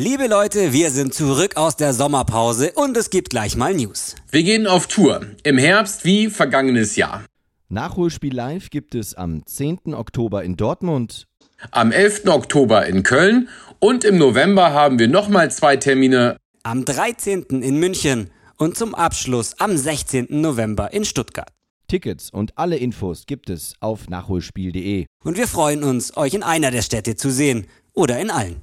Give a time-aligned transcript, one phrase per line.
[0.00, 4.14] Liebe Leute, wir sind zurück aus der Sommerpause und es gibt gleich mal News.
[4.30, 5.26] Wir gehen auf Tour.
[5.42, 7.24] Im Herbst wie vergangenes Jahr.
[7.68, 9.94] Nachholspiel live gibt es am 10.
[9.94, 11.26] Oktober in Dortmund.
[11.72, 12.26] Am 11.
[12.28, 13.48] Oktober in Köln
[13.80, 16.36] und im November haben wir nochmal zwei Termine.
[16.62, 17.46] Am 13.
[17.60, 20.28] in München und zum Abschluss am 16.
[20.30, 21.50] November in Stuttgart.
[21.88, 25.06] Tickets und alle Infos gibt es auf nachholspiel.de.
[25.24, 28.62] Und wir freuen uns, euch in einer der Städte zu sehen oder in allen.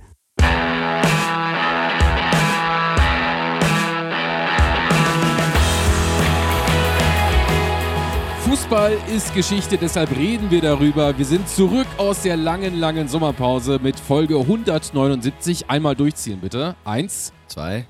[8.55, 11.17] Fußball ist Geschichte, deshalb reden wir darüber.
[11.17, 15.69] Wir sind zurück aus der langen, langen Sommerpause mit Folge 179.
[15.69, 16.73] Einmal durchziehen, bitte.
[16.85, 17.85] Eins, Zwei.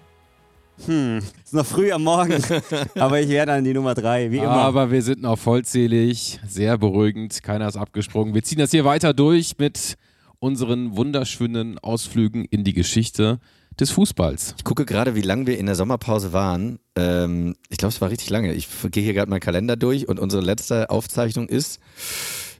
[0.87, 2.43] Hm, ist noch früh am Morgen,
[2.95, 4.49] aber ich werde dann die Nummer drei, wie immer.
[4.49, 8.33] Aber wir sind noch vollzählig, sehr beruhigend, keiner ist abgesprungen.
[8.33, 9.97] Wir ziehen das hier weiter durch mit
[10.45, 13.39] unseren wunderschönen Ausflügen in die Geschichte
[13.79, 14.53] des Fußballs.
[14.59, 16.77] Ich gucke gerade, wie lange wir in der Sommerpause waren.
[16.95, 18.53] Ähm, ich glaube, es war richtig lange.
[18.53, 21.79] Ich gehe hier gerade meinen Kalender durch und unsere letzte Aufzeichnung ist,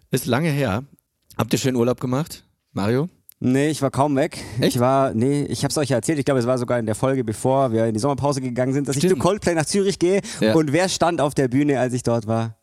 [0.10, 0.84] ist lange her.
[1.38, 3.08] Habt ihr schön Urlaub gemacht, Mario?
[3.40, 4.40] Nee, ich war kaum weg.
[4.62, 6.96] Ich war, nee, ich hab's euch ja erzählt, ich glaube, es war sogar in der
[6.96, 9.18] Folge, bevor wir in die Sommerpause gegangen sind, dass ich Stimmt.
[9.18, 10.22] zu Coldplay nach Zürich gehe.
[10.42, 10.56] Ja.
[10.56, 12.58] Und wer stand auf der Bühne, als ich dort war?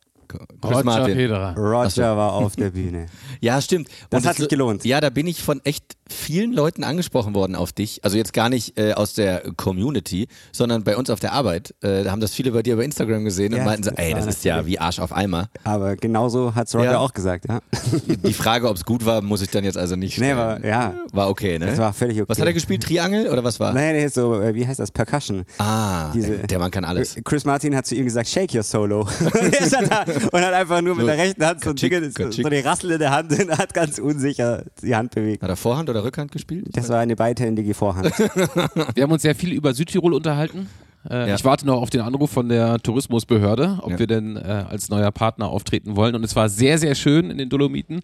[0.64, 1.14] Roger Martin.
[1.16, 1.56] Federer.
[1.56, 2.02] Roger so.
[2.02, 3.06] war auf der Bühne.
[3.40, 3.88] Ja, stimmt.
[4.10, 4.84] Das Und hat sich gelohnt.
[4.84, 8.04] Ja, da bin ich von echt vielen Leuten angesprochen worden auf dich.
[8.04, 11.74] Also jetzt gar nicht äh, aus der Community, sondern bei uns auf der Arbeit.
[11.82, 13.98] Äh, da haben das viele bei dir bei Instagram gesehen und Ja, meinten so, das
[13.98, 15.48] ey, das ist ja wie Arsch auf Eimer.
[15.64, 16.98] Aber genauso hat's Roger Ja.
[16.98, 17.58] auch gesagt, ja.
[18.06, 20.38] Die Frage, ob es gut war, muss ich dann jetzt also nicht Nee, stellen.
[20.38, 20.94] war, ja.
[21.12, 21.66] War okay, ne?
[21.66, 22.28] Das war völlig okay.
[22.28, 22.84] Was hat er gespielt?
[22.84, 23.72] Triangel oder was war?
[23.72, 24.92] Nee, nee, so, äh, wie heißt das?
[24.92, 25.44] Percussion.
[25.58, 27.16] Ah, Diese- der Mann kann alles.
[27.24, 29.08] Chris Martin hat zu ihm gesagt, shake your solo.
[29.34, 32.64] er da und hat einfach nur mit der rechten Hand so, ein Ding, so eine
[32.64, 35.42] Rassel in der Hand und hat ganz unsicher die Hand bewegt.
[35.42, 36.66] Hat er Vorhand oder Rückhand gespielt?
[36.72, 38.16] Das war eine beidhändige Vorhand.
[38.94, 40.68] Wir haben uns sehr viel über Südtirol unterhalten.
[41.08, 41.34] Äh, Ja.
[41.34, 43.98] Ich warte noch auf den Anruf von der Tourismusbehörde, ob Ja.
[43.98, 46.14] wir denn äh, als neuer Partner auftreten wollen.
[46.14, 48.00] Und es war sehr, sehr schön in den Dolomiten.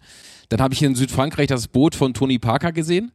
[0.49, 3.11] Dann habe ich in Südfrankreich das Boot von Tony Parker gesehen.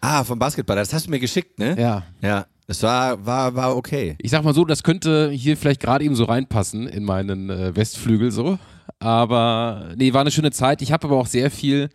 [0.00, 0.76] Ah, vom Basketball.
[0.76, 1.74] Das hast du mir geschickt, ne?
[1.80, 2.02] Ja.
[2.20, 2.46] Ja.
[2.66, 4.16] Es war, war, war okay.
[4.20, 7.76] Ich sag mal so, das könnte hier vielleicht gerade eben so reinpassen in meinen äh,
[7.76, 8.58] Westflügel so.
[8.98, 10.80] Aber nee, war eine schöne Zeit.
[10.80, 11.90] Ich habe aber auch sehr viel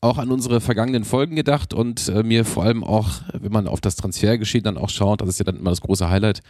[0.00, 3.80] auch an unsere vergangenen Folgen gedacht und äh, mir vor allem auch, wenn man auf
[3.80, 6.40] das Transfergeschehen dann auch schaut, das ist ja dann immer das große Highlight,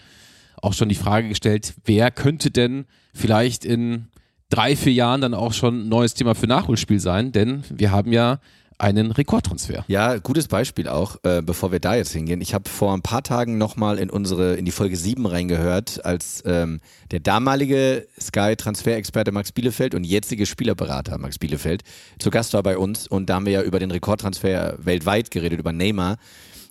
[0.60, 4.08] auch schon die Frage gestellt, wer könnte denn vielleicht in
[4.50, 7.32] drei, vier Jahren dann auch schon ein neues Thema für Nachholspiel sein?
[7.32, 8.40] Denn wir haben ja
[8.78, 9.84] einen Rekordtransfer.
[9.88, 12.40] Ja, gutes Beispiel auch, äh, bevor wir da jetzt hingehen.
[12.40, 16.42] Ich habe vor ein paar Tagen nochmal in unsere, in die Folge 7 reingehört, als
[16.46, 16.80] ähm,
[17.10, 21.82] der damalige Sky-Transferexperte Max Bielefeld und jetzige Spielerberater Max Bielefeld
[22.20, 25.58] zu Gast war bei uns und da haben wir ja über den Rekordtransfer weltweit geredet,
[25.58, 26.16] über Neymar.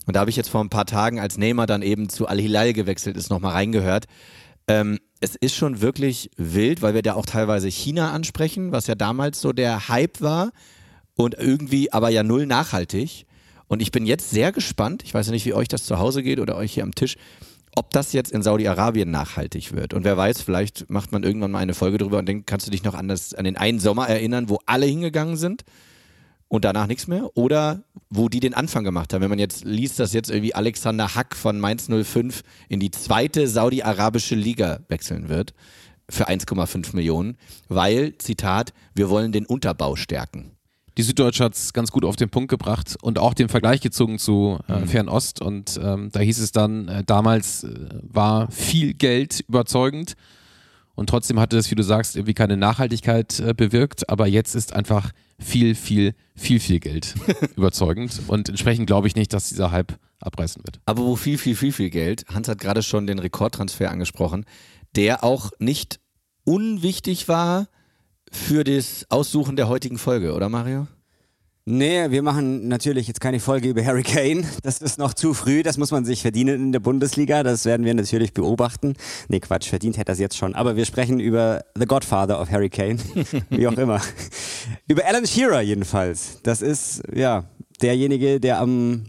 [0.05, 2.71] Und da habe ich jetzt vor ein paar Tagen, als Neymar dann eben zu Al-Hilal
[2.71, 4.05] gewechselt ist, nochmal reingehört.
[4.69, 8.95] Ähm, es ist schon wirklich wild, weil wir da auch teilweise China ansprechen, was ja
[8.95, 10.51] damals so der Hype war
[11.17, 13.25] und irgendwie aber ja null nachhaltig.
[13.67, 16.23] Und ich bin jetzt sehr gespannt, ich weiß ja nicht, wie euch das zu Hause
[16.23, 17.17] geht oder euch hier am Tisch,
[17.75, 19.93] ob das jetzt in Saudi-Arabien nachhaltig wird.
[19.93, 22.71] Und wer weiß, vielleicht macht man irgendwann mal eine Folge drüber und denkt, kannst du
[22.71, 25.63] dich noch an, das, an den einen Sommer erinnern, wo alle hingegangen sind
[26.47, 27.29] und danach nichts mehr?
[27.35, 29.21] Oder wo die den Anfang gemacht haben.
[29.21, 33.47] Wenn man jetzt liest, dass jetzt irgendwie Alexander Hack von Mainz 05 in die zweite
[33.47, 35.53] saudi-arabische Liga wechseln wird
[36.09, 40.56] für 1,5 Millionen, weil, Zitat, wir wollen den Unterbau stärken.
[40.97, 44.17] Die Süddeutsche hat es ganz gut auf den Punkt gebracht und auch den Vergleich gezogen
[44.17, 45.41] zu äh, Fernost.
[45.41, 47.69] Und ähm, da hieß es dann, äh, damals äh,
[48.01, 50.15] war viel Geld überzeugend
[50.97, 54.09] und trotzdem hatte es, wie du sagst, irgendwie keine Nachhaltigkeit äh, bewirkt.
[54.09, 57.13] Aber jetzt ist einfach viel, viel, viel, viel Geld
[57.55, 58.19] überzeugend.
[58.27, 60.79] Und entsprechend glaube ich nicht, dass dieser Hype abreißen wird.
[60.87, 62.25] Aber wo viel, viel, viel, viel Geld.
[62.33, 64.45] Hans hat gerade schon den Rekordtransfer angesprochen,
[64.95, 65.99] der auch nicht
[66.45, 67.67] unwichtig war
[68.31, 70.87] für das Aussuchen der heutigen Folge, oder Mario?
[71.69, 74.45] Nee, wir machen natürlich jetzt keine Folge über Harry Kane.
[74.63, 77.43] Das ist noch zu früh, das muss man sich verdienen in der Bundesliga.
[77.43, 78.93] Das werden wir natürlich beobachten.
[79.27, 80.55] Nee, Quatsch, verdient hätte er es jetzt schon.
[80.55, 82.99] Aber wir sprechen über The Godfather of Harry Kane.
[83.49, 83.99] Wie auch immer.
[84.87, 86.39] über Alan Shearer jedenfalls.
[86.41, 87.43] Das ist, ja,
[87.81, 89.03] derjenige, der am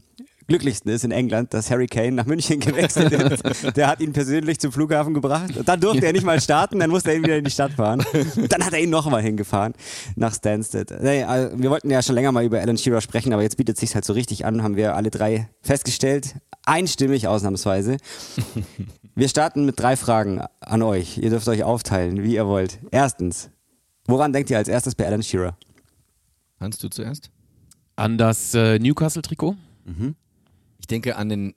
[0.48, 3.76] glücklichsten ist in England, dass Harry Kane nach München gewechselt ist.
[3.76, 5.56] Der hat ihn persönlich zum Flughafen gebracht.
[5.56, 7.72] Und dann durfte er nicht mal starten, dann musste er ihn wieder in die Stadt
[7.72, 8.04] fahren.
[8.48, 9.74] Dann hat er ihn nochmal hingefahren
[10.16, 10.90] nach Stansted.
[10.90, 13.80] Also wir wollten ja schon länger mal über Alan Shearer sprechen, aber jetzt bietet es
[13.80, 16.34] sich halt so richtig an, haben wir alle drei festgestellt.
[16.64, 17.98] Einstimmig ausnahmsweise.
[19.14, 21.18] Wir starten mit drei Fragen an euch.
[21.18, 22.78] Ihr dürft euch aufteilen, wie ihr wollt.
[22.90, 23.50] Erstens,
[24.06, 25.56] woran denkt ihr als erstes bei Alan Shearer?
[26.58, 27.30] Kannst du zuerst?
[27.96, 29.56] An das äh, Newcastle-Trikot?
[29.86, 30.27] Ich
[30.88, 31.54] denke an den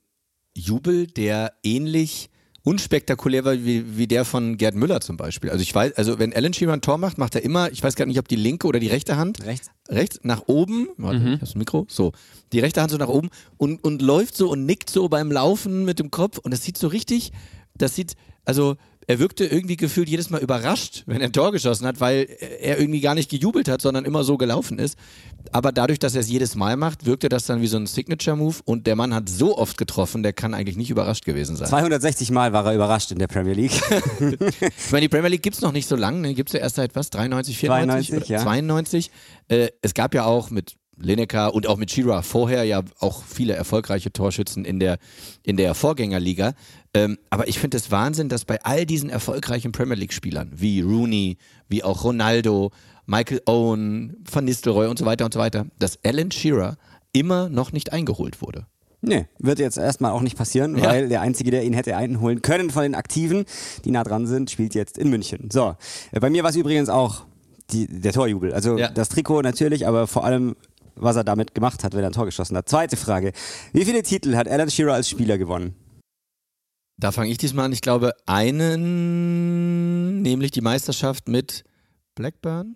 [0.55, 2.29] Jubel, der ähnlich
[2.63, 5.49] unspektakulär war wie, wie der von Gerd Müller zum Beispiel.
[5.49, 7.95] Also ich weiß, also wenn Alan Shearer ein Tor macht, macht er immer, ich weiß
[7.95, 9.43] gar nicht, ob die linke oder die rechte Hand.
[9.43, 9.71] Rechts.
[9.89, 12.11] Rechts, nach oben, warte, ich hab das Mikro, so.
[12.53, 15.85] Die rechte Hand so nach oben und, und läuft so und nickt so beim Laufen
[15.85, 17.31] mit dem Kopf und das sieht so richtig,
[17.75, 18.13] das sieht,
[18.45, 18.75] also
[19.07, 22.27] er wirkte irgendwie gefühlt jedes Mal überrascht, wenn er ein Tor geschossen hat, weil
[22.61, 24.97] er irgendwie gar nicht gejubelt hat, sondern immer so gelaufen ist.
[25.51, 28.57] Aber dadurch, dass er es jedes Mal macht, wirkte das dann wie so ein Signature-Move
[28.65, 31.67] und der Mann hat so oft getroffen, der kann eigentlich nicht überrascht gewesen sein.
[31.67, 33.71] 260 Mal war er überrascht in der Premier League.
[34.61, 36.33] Ich meine, die Premier League gibt's noch nicht so lange, ne?
[36.33, 38.43] gibt's ja erst seit was, 93, 94 92, oder ja.
[38.43, 39.11] 92.
[39.47, 43.53] Äh, es gab ja auch mit Lineker und auch mit Shearer vorher ja auch viele
[43.53, 44.97] erfolgreiche Torschützen in der,
[45.43, 46.53] in der Vorgängerliga.
[46.93, 51.37] Ähm, aber ich finde es Wahnsinn, dass bei all diesen erfolgreichen Premier League-Spielern wie Rooney,
[51.69, 52.71] wie auch Ronaldo,
[53.05, 56.77] Michael Owen, Van Nistelrooy und so weiter und so weiter, dass Alan Shearer
[57.13, 58.65] immer noch nicht eingeholt wurde.
[59.03, 60.85] Nee, wird jetzt erstmal auch nicht passieren, Ja.
[60.89, 63.45] weil der Einzige, der ihn hätte einholen können von den Aktiven,
[63.83, 65.49] die nah dran sind, spielt jetzt in München.
[65.51, 65.75] So,
[66.11, 67.23] äh, bei mir war es übrigens auch
[67.71, 68.53] die, der Torjubel.
[68.53, 68.89] Also Ja.
[68.89, 70.55] das Trikot natürlich, aber vor allem,
[70.95, 72.69] was er damit gemacht hat, wenn er ein Tor geschossen hat.
[72.69, 73.31] Zweite Frage.
[73.73, 75.75] Wie viele Titel hat Alan Shearer als Spieler gewonnen?
[76.97, 77.73] Da fange ich diesmal an.
[77.73, 81.63] Ich glaube, einen, nämlich die Meisterschaft mit
[82.15, 82.75] Blackburn.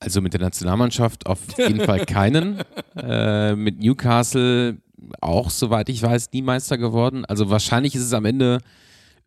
[0.00, 2.62] Also mit der Nationalmannschaft auf jeden Fall keinen.
[2.96, 4.78] Äh, mit Newcastle
[5.20, 7.24] auch, soweit ich weiß, nie Meister geworden.
[7.24, 8.58] Also wahrscheinlich ist es am Ende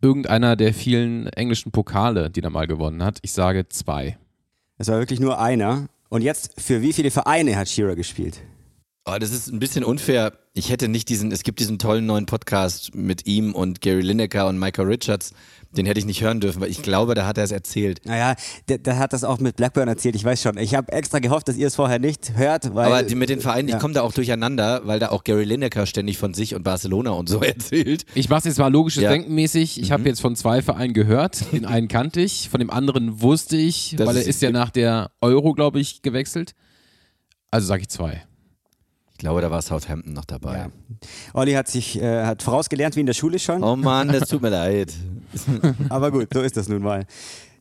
[0.02, 3.20] irgendeiner der vielen englischen Pokale, die er mal gewonnen hat.
[3.22, 4.18] Ich sage zwei.
[4.78, 5.88] Es war wirklich nur einer.
[6.14, 8.40] Und jetzt, für wie viele Vereine hat Shearer gespielt?
[9.04, 10.38] Oh, das ist ein bisschen unfair.
[10.54, 14.46] Ich hätte nicht diesen, es gibt diesen tollen neuen Podcast mit ihm und Gary Lineker
[14.46, 15.34] und Michael Richards.
[15.76, 18.02] Den hätte ich nicht hören dürfen, weil ich glaube, da hat er es erzählt.
[18.06, 18.36] Naja,
[18.70, 20.58] der, der hat das auch mit Blackburn erzählt, ich weiß schon.
[20.60, 22.86] Ich habe extra gehofft, dass ihr es vorher nicht hört, weil.
[22.86, 23.76] Aber die, mit den Vereinen, ja.
[23.76, 27.10] ich komme da auch durcheinander, weil da auch Gary Lineker ständig von sich und Barcelona
[27.12, 28.06] und so erzählt.
[28.14, 29.10] Ich mache es jetzt mal logisches Ja.
[29.10, 29.14] Mhm.
[29.14, 29.82] Denken mäßig.
[29.82, 31.52] Ich habe jetzt von zwei Vereinen gehört.
[31.52, 34.52] Den einen kannte ich, von dem anderen wusste ich, Das weil er ist- ist ja
[34.52, 36.54] nach der Euro, glaube ich, gewechselt.
[37.50, 38.24] Also sage ich zwei.
[39.12, 40.58] Ich glaube, da war Southampton noch dabei.
[40.58, 40.68] Ja.
[41.34, 43.64] Olli hat sich äh, hat vorausgelernt wie in der Schule schon.
[43.64, 44.92] Oh Mann, das tut mir leid.
[45.90, 47.06] Aber gut, so ist das nun mal.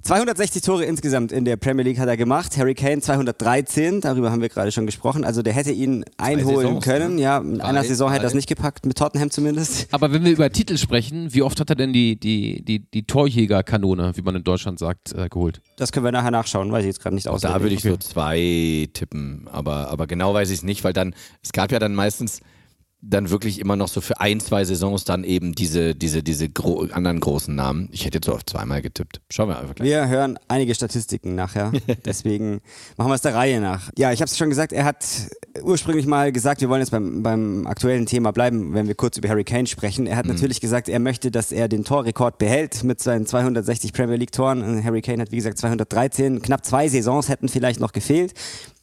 [0.03, 2.57] 260 Tore insgesamt in der Premier League hat er gemacht.
[2.57, 5.25] Harry Kane 213, darüber haben wir gerade schon gesprochen.
[5.25, 7.15] Also der hätte ihn einholen Saisons, können.
[7.15, 7.23] ne?
[7.23, 8.39] Ja, in Drei, einer Saison hätte er das drei.
[8.39, 9.87] nicht gepackt, mit Tottenham zumindest.
[9.93, 13.05] Aber wenn wir über Titel sprechen, wie oft hat er denn die, die, die, die
[13.05, 15.63] Torjägerkanone, wie man in Deutschland sagt, äh, geholt?
[15.77, 17.55] Das können wir nachher nachschauen, weiß ich jetzt gerade nicht auswendig.
[17.57, 21.15] da würde ich so zwei tippen, aber, aber genau weiß ich es nicht, weil dann,
[21.45, 22.41] es gab ja dann meistens
[23.05, 26.87] dann wirklich immer noch so für ein, zwei Saisons dann eben diese, diese, diese gro
[26.93, 27.89] anderen großen Namen.
[27.91, 29.21] Ich hätte jetzt so auf zweimal getippt.
[29.29, 29.89] Schauen wir einfach gleich.
[29.89, 31.73] Wir hören einige Statistiken nachher,
[32.05, 32.61] deswegen
[32.97, 33.91] machen wir es der Reihe nach.
[33.99, 35.05] Ja, ich habe es schon gesagt, er hat
[35.63, 39.29] ursprünglich mal gesagt, wir wollen jetzt beim, beim aktuellen Thema bleiben, wenn wir kurz über
[39.29, 40.07] Harry Kane sprechen.
[40.07, 44.17] Er hat natürlich gesagt, er möchte, dass er den Torrekord behält mit seinen 260 Premier
[44.17, 44.85] League Toren.
[44.85, 46.41] Harry Kane hat, wie gesagt, 213.
[46.41, 48.33] Knapp zwei Saisons hätten vielleicht noch gefehlt.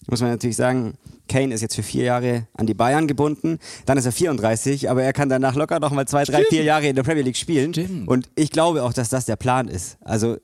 [0.07, 0.95] Muss man natürlich sagen,
[1.29, 3.59] Kane ist jetzt für vier Jahre an die Bayern gebunden.
[3.85, 6.87] Dann ist er 34, aber er kann danach locker noch mal zwei, drei, vier Jahre
[6.87, 7.73] in der Premier League spielen.
[7.73, 8.07] Stimmt.
[8.07, 9.97] Und ich glaube auch, dass das der Plan ist.
[10.03, 10.37] Also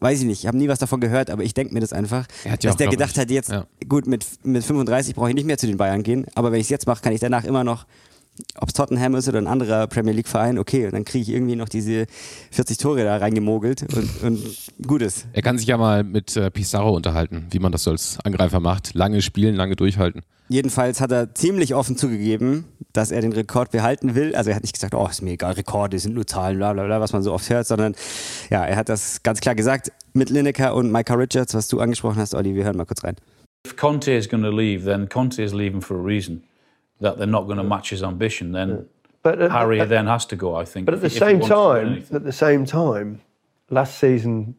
[0.00, 2.26] weiß ich nicht, ich habe nie was davon gehört, aber ich denke mir das einfach,
[2.44, 3.66] ja dass auch, der gedacht ich, hat, jetzt, ja.
[3.88, 6.66] gut, mit, mit 35 brauche ich nicht mehr zu den Bayern gehen, aber wenn ich
[6.66, 7.86] es jetzt mache, kann ich danach immer noch,
[8.58, 11.28] ob es Tottenham ist oder ein anderer Premier League Verein, okay, und dann kriege ich
[11.30, 12.06] irgendwie noch diese
[12.50, 14.42] 40 Tore da reingemogelt und, und
[14.86, 15.26] gut ist.
[15.32, 18.60] Er kann sich ja mal mit äh, Pizarro unterhalten, wie man das so als Angreifer
[18.60, 18.94] macht.
[18.94, 20.22] Lange spielen, lange durchhalten.
[20.48, 24.34] Jedenfalls hat er ziemlich offen zugegeben, dass er den Rekord behalten will.
[24.36, 26.84] Also er hat nicht gesagt, oh, ist mir egal, Rekorde sind nur Zahlen, bla bla
[26.84, 27.94] bla, was man so oft hört, sondern
[28.50, 32.18] ja, er hat das ganz klar gesagt mit Lineker und Micah Richards, was du angesprochen
[32.18, 33.16] hast, Olli, wir hören mal kurz rein.
[33.66, 36.42] If Conte is going to leave, then Conte is leaving for a reason.
[37.04, 38.52] That they're not going to match his ambition.
[38.52, 38.88] Then
[39.22, 40.56] But at, Harry at- then has to go.
[40.56, 40.86] I think.
[40.86, 43.20] but at the if same wants to win time, at the same time,
[43.70, 44.54] last season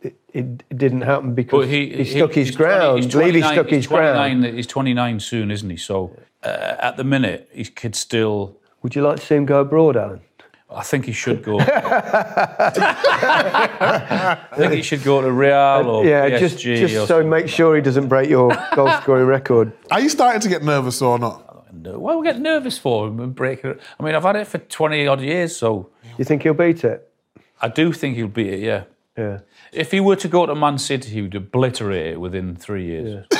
[0.00, 3.04] it, it, it didn't happen because he, he, stuck his he's 20 ground.
[3.04, 4.16] he's Levy 29 stuck he's his ground.
[4.16, 5.76] 29 He's 29 soon, isn't he?
[5.76, 8.56] So uh, at the minute, he could still.
[8.82, 10.20] Would you like to see him go abroad, Alan?
[10.70, 11.58] I think he should go.
[11.60, 11.66] I
[14.56, 17.76] think he should go to Real or yeah, PSG just just or so make sure
[17.76, 19.72] he doesn't break your goal scoring record.
[19.90, 21.43] Are you starting to get nervous or not?
[21.82, 23.80] No, Why we get nervous for him and break it?
[23.98, 27.08] I mean, I've had it for 20 odd years, so You think he'll beat it?
[27.60, 28.84] I do think he'll beat it, yeah.
[29.16, 29.40] Yeah.
[29.72, 33.26] If he were to go to Man City, he would obliterate it within three years.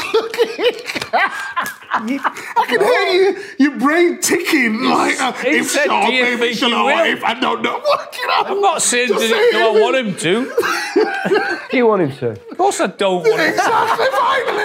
[1.97, 6.23] I can hear you, your brain ticking like, uh, he if said, so, "Do you
[6.25, 6.83] maybe think shall he I?
[6.83, 8.43] will?" If I don't know, what you know?
[8.47, 11.69] I'm not saying Just that say do I want him to.
[11.71, 12.31] Do you want him to?
[12.51, 13.45] Of course I don't want him to.
[13.53, 14.64] Exactly, finally we get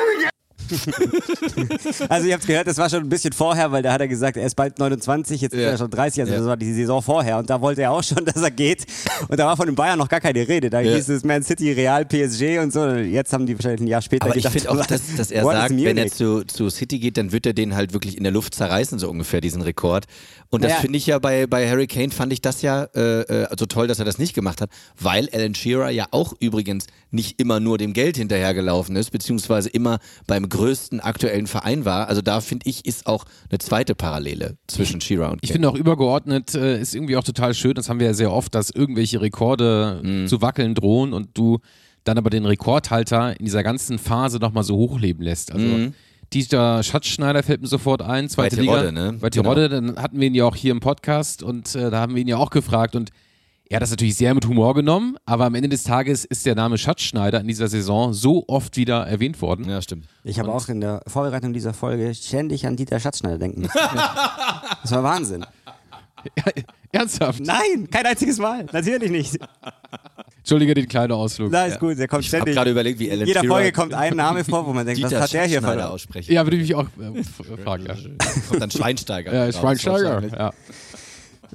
[2.10, 4.38] Also ihr habt gehört, das war schon ein bisschen vorher, weil da hat er gesagt,
[4.38, 5.70] er ist bald 29, jetzt ist Ja.
[5.70, 6.40] er schon 30, also Ja.
[6.40, 8.86] das war die Saison vorher und da wollte er auch schon, dass er geht
[9.28, 10.96] und da war von den Bayern noch gar keine Rede, da Ja.
[10.96, 14.26] hieß es Man City, Real, PSG und so, jetzt haben die wahrscheinlich ein Jahr später
[14.26, 17.18] Aber ich gedacht, finde auch, dass, dass er sagt, wenn er zu, zu City geht,
[17.18, 20.06] dann wird er den halt wirklich in der Luft zerreißen, so ungefähr, diesen Rekord.
[20.52, 23.48] Und das finde ich ja bei, bei Harry Kane, fand ich das ja äh, äh,
[23.58, 27.40] so toll, dass er das nicht gemacht hat, weil Alan Shearer ja auch übrigens nicht
[27.40, 32.08] immer nur dem Geld hinterhergelaufen ist, beziehungsweise immer beim größten aktuellen Verein war.
[32.08, 35.76] Also da finde ich, ist auch eine zweite Parallele zwischen Shearer und Ich finde auch
[35.76, 39.22] übergeordnet äh, ist irgendwie auch total schön, das haben wir ja sehr oft, dass irgendwelche
[39.22, 40.28] Rekorde Mhm.
[40.28, 41.60] zu wackeln drohen und du
[42.04, 45.52] dann aber den Rekordhalter in dieser ganzen Phase nochmal so hochleben lässt.
[45.52, 45.94] Also Mhm.
[46.34, 48.74] Dieter Schatzschneider fällt mir sofort ein, zweite Bei Liga.
[48.82, 49.14] Terodde, ne?
[49.20, 49.44] Bei Genau.
[49.54, 52.22] Terodde, dann hatten wir ihn ja auch hier im Podcast und äh, da haben wir
[52.22, 53.10] ihn ja auch gefragt und
[53.72, 56.56] er hat das natürlich sehr mit Humor genommen, aber am Ende des Tages ist der
[56.56, 59.70] Name Schatzschneider in dieser Saison so oft wieder erwähnt worden.
[59.70, 60.08] Ja, stimmt.
[60.24, 63.78] Ich habe auch in der Vorbereitung dieser Folge ständig an Dieter Schatzschneider denken müssen.
[64.82, 65.46] Das war Wahnsinn.
[66.92, 67.42] Ernsthaft?
[67.42, 68.66] Nein, kein einziges Mal.
[68.72, 69.38] Natürlich nicht.
[70.38, 71.52] Entschuldige den kleinen Ausflug.
[71.52, 72.56] Na, ist gut, der kommt Ich habe ständig.
[72.56, 75.14] gerade überlegt, wie Alan Jeder Shearer Folge kommt ein Name vor, wo man denkt, was
[75.14, 75.90] hat der hier für...
[75.90, 76.34] aussprechen.
[76.34, 77.86] Ja, würde ich mich auch äh, fragen.
[77.86, 77.96] Ja.
[78.48, 79.34] Kommt dann Schweinsteiger.
[79.40, 80.24] Ja, raus, Schweinsteiger.
[80.28, 80.52] Ja.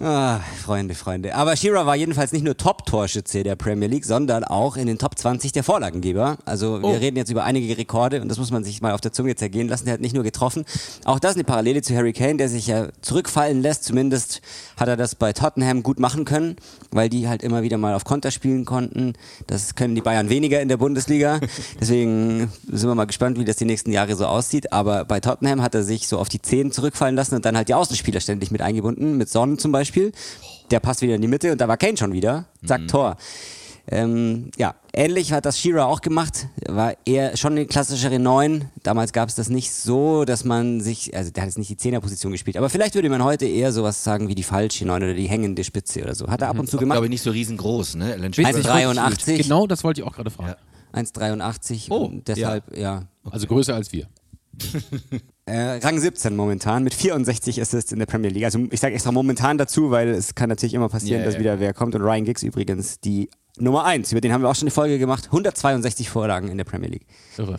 [0.00, 1.36] Ah, Freunde, Freunde.
[1.36, 5.16] Aber Shearer war jedenfalls nicht nur Top-Torschütze der Premier League, sondern auch in den Top
[5.16, 6.38] 20 der Vorlagengeber.
[6.44, 9.12] Also wir reden jetzt über einige Rekorde und das muss man sich mal auf der
[9.12, 9.84] Zunge zergehen lassen.
[9.84, 10.64] Der hat nicht nur getroffen.
[11.04, 13.84] Auch das eine Parallele zu Harry Kane, der sich ja zurückfallen lässt.
[13.84, 14.42] Zumindest
[14.76, 16.56] hat er das bei Tottenham gut machen können,
[16.90, 19.12] weil die halt immer wieder mal auf Konter spielen konnten.
[19.46, 21.38] Das können die Bayern weniger in der Bundesliga.
[21.80, 24.72] Deswegen sind wir mal gespannt, wie das die nächsten Jahre so aussieht.
[24.72, 27.68] Aber bei Tottenham hat er sich so auf die Zehen zurückfallen lassen und dann halt
[27.68, 29.83] die Außenspieler ständig mit eingebunden, mit Son zum Beispiel.
[30.70, 32.46] Der passt wieder in die Mitte und da war Kane schon wieder.
[32.66, 33.16] Zack, Tor.
[33.86, 36.46] Ähm, ja, ähnlich hat das Shearer auch gemacht.
[36.66, 38.70] War eher schon eine klassischere Neun.
[38.82, 41.76] Damals gab es das nicht so, dass man sich, also der hat jetzt nicht die
[41.76, 45.12] Zehnerposition gespielt, aber vielleicht würde man heute eher sowas sagen wie die falsche Neun oder
[45.12, 46.28] die hängende Spitze oder so.
[46.28, 46.96] Hat er ab und zu gemacht.
[46.96, 48.14] Glaube ich nicht so riesengroß, ne?
[48.14, 48.48] Alan Shearer.
[48.48, 49.42] 1,83.
[49.42, 50.54] Genau, das wollte ich auch gerade fragen.
[50.94, 53.02] 1,83 Oh, und deshalb, ja.
[53.30, 54.06] Also größer als wir.
[55.46, 58.44] Äh, Rang 17 momentan mit 64 Assists in der Premier League.
[58.44, 61.40] Also ich sage extra momentan dazu, weil es kann natürlich immer passieren, Ja, dass ja.
[61.40, 61.94] wieder wer kommt.
[61.94, 64.98] Und Ryan Giggs übrigens die Nummer 1, über den haben wir auch schon eine Folge
[64.98, 65.26] gemacht.
[65.26, 67.06] 162 Vorlagen in der Premier League.
[67.36, 67.58] Irre.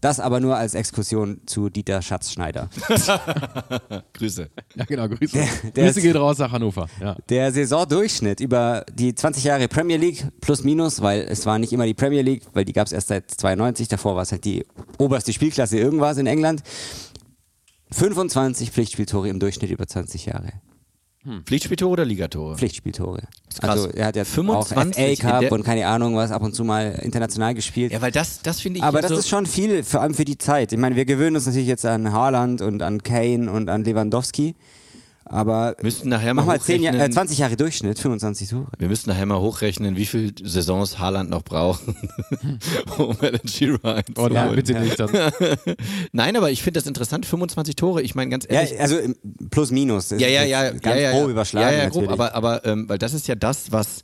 [0.00, 2.70] Das aber nur als Exkursion zu Dieter Schatzschneider.
[4.14, 4.48] Grüße.
[4.74, 5.36] Ja, genau, Grüße.
[5.36, 6.86] der Grüße ist- geht raus nach Hannover.
[7.00, 7.16] Ja.
[7.28, 11.84] Der Saisondurchschnitt über die 20 Jahre Premier League plus minus, weil es war nicht immer
[11.86, 14.64] die Premier League, weil die gab es erst seit 92, davor war es halt die
[14.98, 16.62] oberste Spielklasse irgendwas in England.
[17.92, 20.52] 25 Pflichtspieltore im Durchschnitt über 20 Jahre.
[21.44, 22.56] Pflichtspieltore oder Ligatore?
[22.56, 23.22] Pflichtspieltore.
[23.60, 26.64] Also er hat ja 25 auch FA Cup und keine Ahnung was, ab und zu
[26.64, 27.92] mal international gespielt.
[27.92, 30.24] Ja, weil das, das finde ich Aber das so, ist schon viel, vor allem für
[30.24, 30.72] die Zeit.
[30.72, 34.54] Ich meine, wir gewöhnen uns natürlich jetzt an Haaland und an Kane und an Lewandowski.
[35.32, 37.10] Aber müssten nachher mal mach mal 10 Jahr, hochrechnen.
[37.12, 38.66] äh, 20 Jahre Durchschnitt, 25 Tore.
[38.78, 41.82] Wir müssen nachher mal hochrechnen, wie viele Saisons Haaland noch braucht,
[42.98, 44.32] um Alan Shearer Oh einzuholen.
[44.34, 44.98] nein, bitte nicht.
[44.98, 45.10] Dann.
[46.12, 48.80] Nein, aber ich finde das interessant, 25 Tore, ich meine ganz Ja, ehrlich.
[48.80, 49.14] also im
[49.50, 50.10] plus minus.
[50.10, 51.28] Ja, ja, ja, Ganz ja, ja, grob ja.
[51.30, 51.76] überschlagen.
[51.76, 54.02] Ja, ja, grob, aber, aber ähm, weil das ist ja das, was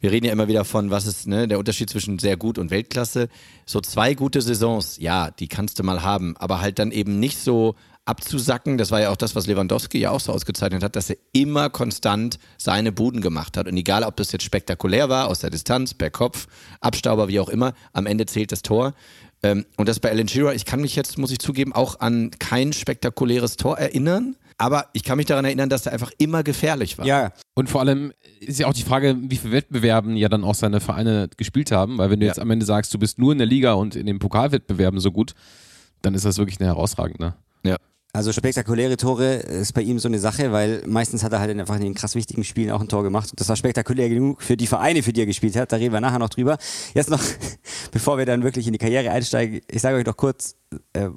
[0.00, 2.70] wir reden ja immer wieder von, was ist ne, der Unterschied zwischen sehr gut und
[2.70, 3.28] Weltklasse.
[3.64, 7.38] So zwei gute Saisons, ja, die kannst du mal haben, aber halt dann eben nicht
[7.38, 7.74] so
[8.06, 8.78] abzusacken.
[8.78, 11.70] Das war ja auch das, was Lewandowski ja auch so ausgezeichnet hat, dass er immer
[11.70, 13.66] konstant seine Buden gemacht hat.
[13.68, 16.46] Und egal, ob das jetzt spektakulär war, aus der Distanz, per Kopf,
[16.80, 18.94] Abstauber, wie auch immer, am Ende zählt das Tor.
[19.42, 22.30] Ähm, und das bei Alan Shearer, ich kann mich jetzt, muss ich zugeben, auch an
[22.38, 24.36] kein spektakuläres Tor erinnern.
[24.56, 27.04] Aber ich kann mich daran erinnern, dass er einfach immer gefährlich war.
[27.06, 30.54] ja, Und vor allem ist ja auch die Frage, wie viele Wettbewerben ja dann auch
[30.54, 32.30] seine Vereine gespielt haben, weil wenn du Ja.
[32.30, 35.10] jetzt am Ende sagst, du bist nur in der Liga und in den Pokalwettbewerben so
[35.10, 35.34] gut,
[36.02, 37.34] dann ist das wirklich eine herausragende.
[37.64, 37.76] ja.
[38.14, 41.74] Also spektakuläre Tore ist bei ihm so eine Sache, weil meistens hat er halt einfach
[41.74, 43.28] in den krass wichtigen Spielen auch ein Tor gemacht.
[43.32, 45.72] Und das war spektakulär genug für die Vereine, für die er gespielt hat.
[45.72, 46.56] Da reden wir nachher noch drüber.
[46.94, 47.20] Jetzt noch,
[47.90, 50.54] bevor wir dann wirklich in die Karriere einsteigen, ich sage euch doch kurz,
[50.92, 51.08] äh,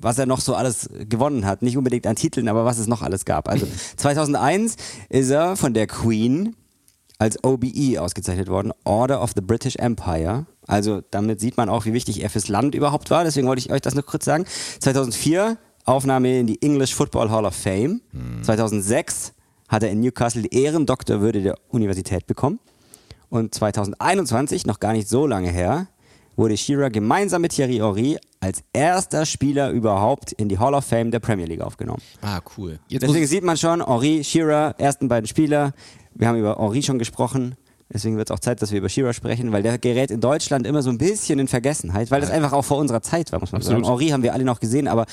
[0.00, 1.62] was er noch so alles gewonnen hat.
[1.62, 3.48] Nicht unbedingt an Titeln, aber was es noch alles gab.
[3.48, 4.74] Also 2001
[5.10, 6.56] ist er von der Queen
[7.18, 10.46] als OBE ausgezeichnet worden, Order of the British Empire.
[10.66, 13.22] Also damit sieht man auch, wie wichtig er fürs Land überhaupt war.
[13.22, 14.46] Deswegen wollte ich euch das noch kurz sagen.
[14.80, 18.00] 2004 Aufnahme in die English Football Hall of Fame.
[18.42, 19.32] 2006
[19.68, 22.58] hat er in Newcastle die Ehrendoktorwürde der Universität bekommen.
[23.28, 25.88] Und 2021, noch gar nicht so lange her,
[26.36, 31.10] wurde Shearer gemeinsam mit Thierry Henry als erster Spieler überhaupt in die Hall of Fame
[31.10, 32.02] der Premier League aufgenommen.
[32.22, 32.78] Ah, cool.
[32.88, 35.72] Jetzt Deswegen sieht man schon, Henry, Shearer, ersten beiden Spieler.
[36.14, 37.56] Wir haben über Henry schon gesprochen.
[37.92, 40.66] Deswegen wird es auch Zeit, dass wir über Shearer sprechen, weil der gerät in Deutschland
[40.66, 43.52] immer so ein bisschen in Vergessenheit, weil das einfach auch vor unserer Zeit war, muss
[43.52, 43.84] man Absolut.
[43.84, 43.98] sagen.
[43.98, 45.06] Henry haben wir alle noch gesehen, aber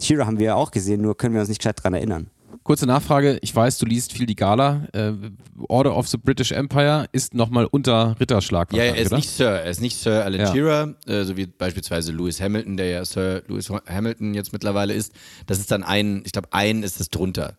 [0.00, 2.28] Shearer haben wir ja auch gesehen, nur können wir uns nicht gescheit dran erinnern.
[2.62, 3.38] kurze Nachfrage.
[3.42, 4.86] Ich weiß, du liest viel die Gala.
[4.92, 5.12] Äh,
[5.68, 8.72] Order of the British Empire ist nochmal unter Ritterschlag.
[8.72, 9.16] Ja, er ist oder?
[9.16, 10.52] nicht Sir, er ist nicht Sir Alan Ja.
[10.52, 15.12] Shearer, äh, so wie beispielsweise Lewis Hamilton, der ja Sir Lewis Hamilton jetzt mittlerweile ist.
[15.46, 17.56] Das ist dann ein, ich glaube, ein ist es drunter.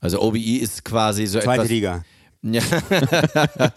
[0.00, 1.68] Also OBE ist quasi so Zweite etwas.
[1.70, 2.04] Liga.
[2.42, 2.60] Ja.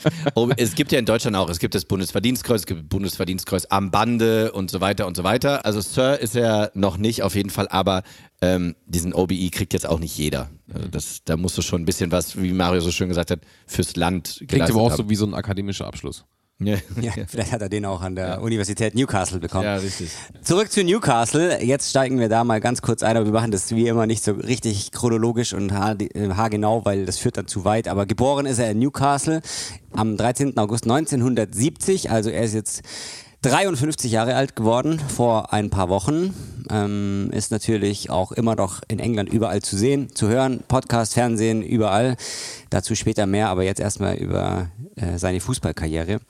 [0.57, 4.51] Es gibt ja in Deutschland auch, es gibt das Bundesverdienstkreuz, es gibt Bundesverdienstkreuz am Bande
[4.51, 5.65] und so weiter und so weiter.
[5.65, 8.03] Also Sir ist er noch nicht auf jeden Fall, aber
[8.41, 10.49] ähm, diesen OBE kriegt jetzt auch nicht jeder.
[10.73, 13.41] Also das, da musst du schon ein bisschen was, wie Mario so schön gesagt hat,
[13.67, 14.97] fürs Land geleistet aber auch haben.
[14.97, 16.25] so wie so ein akademischer Abschluss.
[16.59, 16.77] Ja.
[17.01, 19.65] Ja, vielleicht hat er den auch an der Universität Newcastle bekommen.
[19.65, 20.11] ja, richtig.
[20.41, 21.61] Zurück zu Newcastle.
[21.61, 24.23] Jetzt steigen wir da mal ganz kurz ein, aber wir machen das wie immer nicht
[24.23, 27.89] so richtig chronologisch und äh, haargenau, weil das führt dann zu weit.
[27.89, 29.41] Aber geboren ist er in Newcastle
[29.91, 30.57] am 13.
[30.57, 32.09] August 1970.
[32.09, 32.83] Also er ist jetzt
[33.45, 36.33] 53 Jahre alt geworden vor ein paar Wochen.
[36.71, 40.63] Ähm, ist natürlich auch immer noch in England überall zu sehen, zu hören.
[40.67, 42.15] Podcast, Fernsehen, überall.
[42.71, 46.21] Dazu später mehr, aber jetzt erstmal über äh, seine Fußballkarriere.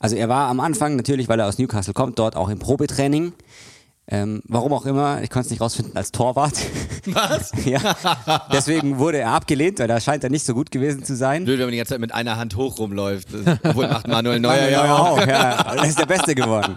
[0.00, 3.34] Also er war am Anfang natürlich, weil er aus Newcastle kommt, dort auch im Probetraining.
[4.06, 6.58] Ähm, warum auch immer, ich konnte es nicht rausfinden, als Torwart.
[7.06, 7.52] Was?
[7.64, 7.80] ja.
[8.52, 11.44] Deswegen wurde er abgelehnt, weil da scheint er nicht so gut gewesen zu sein.
[11.44, 13.28] Blöd, wenn man die ganze Zeit mit einer Hand hoch rumläuft.
[13.62, 15.18] Obwohl macht Manuel Neuer Manuel ja auch.
[15.18, 15.74] auch, ja.
[15.76, 16.76] Er ist der Beste geworden.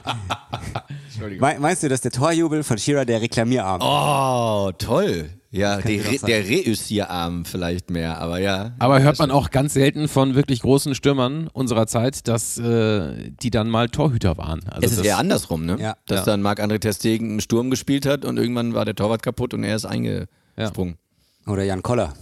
[1.08, 1.48] Entschuldigung.
[1.48, 3.82] Me meinst du, dass der Torjubel von Shearer der Reklamierarm?
[3.82, 5.30] Oh, toll.
[5.58, 8.72] Ja, Re der Reüssierarm vielleicht mehr, aber ja.
[8.80, 13.50] Aber hört man auch ganz selten von wirklich großen Stürmern unserer Zeit, dass äh, die
[13.50, 14.62] dann mal Torhüter waren.
[14.70, 15.78] Also Es ist eher andersrum, ne?
[15.80, 15.98] Ja.
[16.06, 16.26] Dass Ja.
[16.26, 19.64] dann Marc-André Ter Stegen im Sturm gespielt hat und irgendwann war der Torwart kaputt und
[19.64, 20.98] er ist eingesprungen.
[21.48, 22.14] Oder Jan Koller.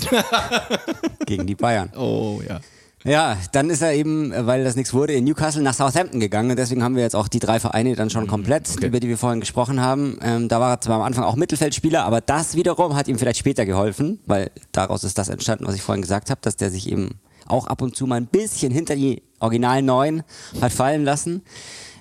[1.26, 1.90] Gegen die Bayern.
[1.96, 2.60] Oh, ja.
[3.04, 6.50] Ja, dann ist er eben, äh, weil das nichts wurde, in Newcastle nach Southampton gegangen.
[6.50, 8.86] Und deswegen haben wir jetzt auch die drei Vereine dann schon komplett, Mhm, okay.
[8.86, 10.18] über die wir vorhin gesprochen haben.
[10.22, 13.38] Ähm, da war er zwar am Anfang auch Mittelfeldspieler, aber das wiederum hat ihm vielleicht
[13.38, 16.90] später geholfen, weil daraus ist das entstanden, was ich vorhin gesagt habe, dass der sich
[16.90, 17.10] eben
[17.48, 20.22] auch ab und zu mal ein bisschen hinter die originalen Neuen
[20.60, 21.42] hat fallen lassen.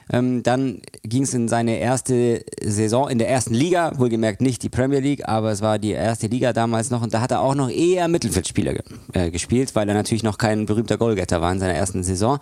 [0.10, 4.70] Ähm, dann ging es in seine erste Saison in der ersten Liga, wohlgemerkt nicht die
[4.70, 7.56] Premier League, aber es war die erste Liga damals noch und da hat er auch
[7.56, 8.84] noch eher Mittelfeldspieler ge
[9.14, 12.40] äh, gespielt, weil er natürlich noch kein berühmter Goalgetter war in seiner ersten Saison.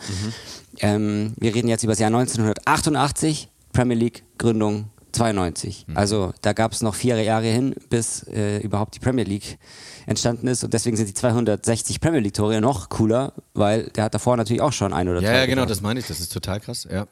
[0.80, 5.88] Ähm, wir reden jetzt über das Jahr 1988, Premier League Gründung 92.
[5.96, 9.58] Also da gab es noch vier Jahre hin, bis äh, überhaupt die Premier League
[10.06, 14.14] entstanden ist und deswegen sind die 260 Premier League Tore noch cooler, weil der hat
[14.14, 16.08] davor natürlich auch schon ein oder Ja, zwei ja, genau, das meine ich.
[16.08, 16.88] Das ist total krass.
[16.92, 17.08] Ja.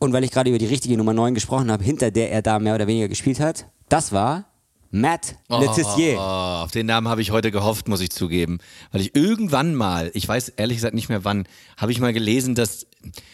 [0.00, 2.58] Und weil ich gerade über die richtige Nummer 9 gesprochen habe, hinter der er da
[2.58, 4.46] mehr oder weniger gespielt hat, das war
[4.90, 6.16] Matt Letizier.
[6.16, 8.58] Oh, auf den Namen habe ich heute gehofft, muss ich zugeben.
[8.92, 12.54] Weil ich irgendwann mal, ich weiß ehrlich gesagt nicht mehr wann, habe ich mal gelesen,
[12.54, 12.86] dass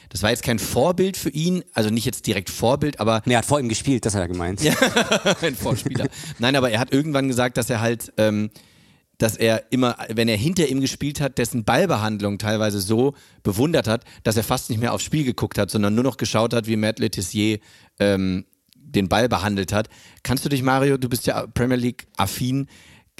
[0.08, 3.38] das war jetzt kein Vorbild für ihn, also nicht jetzt direkt Vorbild, aber Nee, er
[3.38, 4.60] hat vor ihm gespielt, das hat er gemeint.
[5.42, 6.08] ein Vorspieler.
[6.40, 8.50] Nein, aber er hat irgendwann gesagt, dass er halt, ähm,
[9.18, 14.04] dass er immer, wenn er hinter ihm gespielt hat, dessen Ballbehandlung teilweise so bewundert hat,
[14.24, 16.76] dass er fast nicht mehr aufs Spiel geguckt hat, sondern nur noch geschaut hat, wie
[16.76, 17.58] Matt Letizier
[17.98, 19.88] ähm, den Ball behandelt hat.
[20.22, 22.68] Kannst du dich, Mario, du bist ja Premier League affin,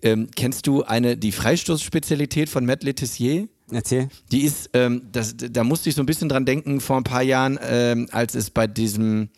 [0.02, 3.48] ähm, kennst du eine die Freistoßspezialität von Matt Letizier?
[3.70, 4.09] Erzähl.
[4.30, 7.22] Die ist, ähm, das, da musste ich so ein bisschen dran denken vor ein paar
[7.22, 9.30] Jahren, ähm, als es bei diesem,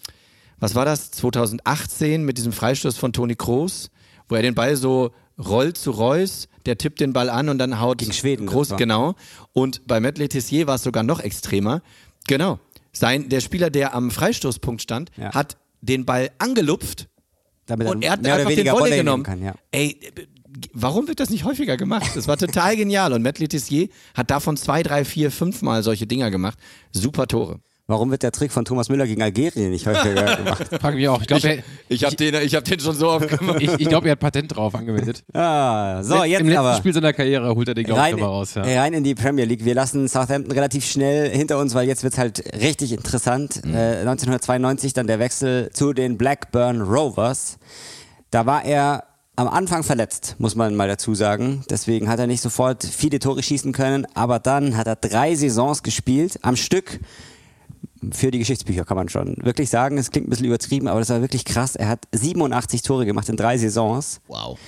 [0.59, 3.90] was war das, 2018 mit diesem Freistoß von Toni Kroos,
[4.29, 7.81] wo er den Ball so rollt zu Reus, der tippt den Ball an und dann
[7.81, 9.14] haut Gegen Schweden, Groß, genau.
[9.53, 11.83] Und bei Matt Letizier war es sogar noch extremer.
[12.27, 12.59] Genau.
[12.92, 15.33] Sein, der Spieler, der am Freistoßpunkt stand, Ja.
[15.35, 17.09] hat den Ball angelupft
[17.66, 19.22] Damit und er hat einfach den Volley genommen.
[19.22, 19.55] Kann, ja.
[19.70, 20.01] Ey,
[20.72, 22.11] warum wird das nicht häufiger gemacht?
[22.14, 23.12] Das war total genial.
[23.12, 26.59] Und Matt Letizier hat davon zwei, drei, vier, fünf Mal solche Dinger gemacht.
[26.92, 27.61] Super Tore.
[27.90, 30.66] Warum wird der Trick von Thomas Müller gegen Algerien nicht häufiger gemacht?
[30.79, 31.22] Frag mich auch.
[31.22, 33.62] Ich glaube, er, Ich habe den, ich hab den schon so oft gemacht.
[33.62, 35.24] ich, ich glaub, er hat Patent drauf angemeldet.
[35.33, 36.74] Ah, so, jetzt Im letzten aber.
[36.77, 38.57] Spiel seiner Karriere holt er den, glaube ich, nochmal raus.
[38.57, 38.62] Ja.
[38.62, 39.64] rein in die Premier League.
[39.64, 43.64] Wir lassen Southampton relativ schnell hinter uns, weil jetzt wird's halt richtig interessant.
[43.64, 43.74] Mhm.
[43.74, 47.57] Äh, 1992 dann der Wechsel zu den Blackburn Rovers.
[48.31, 49.05] Da war er
[49.37, 51.64] am Anfang verletzt, muss man mal dazu sagen.
[51.70, 54.07] Deswegen hat er nicht sofort viele Tore schießen können.
[54.12, 57.01] Aber dann hat er drei Saisons gespielt am Stück
[58.13, 59.99] für die Geschichtsbücher, kann man schon wirklich sagen.
[59.99, 61.77] Es klingt ein bisschen übertrieben, aber das war wirklich krass.
[61.77, 64.21] Er hat 87 Tore gemacht in drei Saisons.
[64.29, 64.59] Wow.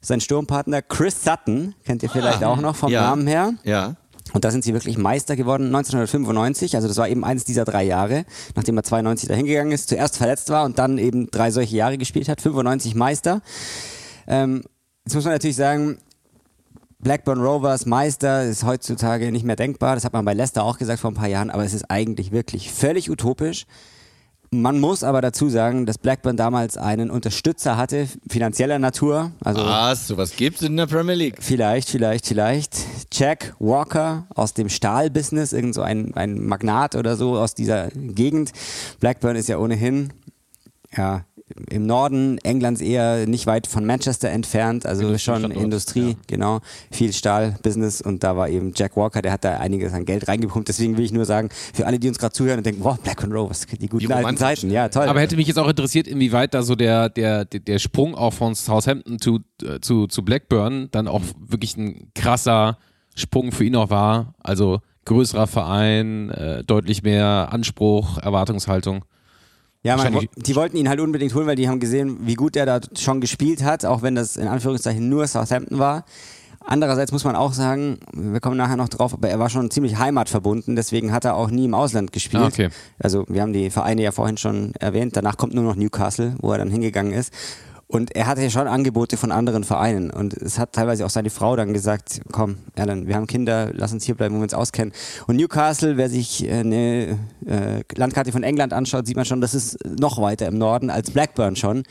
[0.00, 3.02] Sein Sturmpartner Chris Sutton, kennt ihr vielleicht Ah, auch noch vom ja.
[3.02, 3.54] Namen her.
[3.64, 3.96] Ja.
[4.32, 6.74] Und da sind sie wirklich Meister geworden 1995.
[6.76, 10.16] Also das war eben eines dieser drei Jahre, nachdem er 92 dahin gegangen ist, zuerst
[10.16, 12.40] verletzt war und dann eben drei solche Jahre gespielt hat.
[12.40, 13.40] 95 Meister.
[14.26, 14.62] Ähm,
[15.04, 15.98] jetzt muss man natürlich sagen,
[17.06, 19.94] Blackburn Rovers Meister ist heutzutage nicht mehr denkbar.
[19.94, 22.32] Das hat man bei Leicester auch gesagt vor ein paar Jahren, aber es ist eigentlich
[22.32, 23.66] wirklich völlig utopisch.
[24.50, 29.30] Man muss aber dazu sagen, dass Blackburn damals einen Unterstützer hatte, finanzieller Natur.
[29.44, 30.08] Also Was?
[30.08, 31.36] Sowas gibt's in der Premier League?
[31.38, 32.76] Vielleicht, vielleicht, vielleicht.
[33.12, 38.50] Jack Walker aus dem Stahlbusiness, irgend so ein, ein Magnat oder so aus dieser Gegend.
[38.98, 40.12] Blackburn ist ja ohnehin,
[40.96, 41.24] ja,
[41.70, 48.00] im Norden Englands eher nicht weit von Manchester entfernt, also schon Industrie, genau, viel Stahlbusiness
[48.00, 50.68] und da war eben Jack Walker, der hat da einiges an Geld reingepumpt.
[50.68, 53.32] Deswegen will ich nur sagen, für alle, die uns gerade zuhören und denken, wow, Blackburn
[53.32, 54.36] Rovers, die guten Die alten.
[54.36, 55.06] Zeiten, ja, toll.
[55.06, 58.32] Aber hätte mich jetzt auch interessiert, inwieweit da so der, der, der, der Sprung auch
[58.32, 62.78] von Southampton zu, äh, zu, zu Blackburn dann auch wirklich ein krasser
[63.14, 64.34] Sprung für ihn auch war.
[64.42, 69.04] Also größerer Verein, äh, deutlich mehr Anspruch, Erwartungshaltung.
[69.82, 72.66] Ja, man, die wollten ihn halt unbedingt holen, weil die haben gesehen, wie gut er
[72.66, 76.04] da schon gespielt hat, auch wenn das in Anführungszeichen nur Southampton war.
[76.68, 79.98] Andererseits muss man auch sagen, wir kommen nachher noch drauf, aber er war schon ziemlich
[79.98, 82.42] heimatverbunden, deswegen hat er auch nie im Ausland gespielt.
[82.42, 82.68] Ah, okay.
[82.98, 86.50] Also wir haben die Vereine ja vorhin schon erwähnt, danach kommt nur noch Newcastle, wo
[86.50, 87.32] er dann hingegangen ist.
[87.88, 90.10] Und er hatte ja schon Angebote von anderen Vereinen.
[90.10, 93.92] Und es hat teilweise auch seine Frau dann gesagt, komm, Alan, wir haben Kinder, lass
[93.92, 94.92] uns hier bleiben, wo wir uns auskennen.
[95.28, 99.54] Und Newcastle, wer sich äh, eine äh, Landkarte von England anschaut, sieht man schon, das
[99.54, 101.84] ist noch weiter im Norden als Blackburn schon.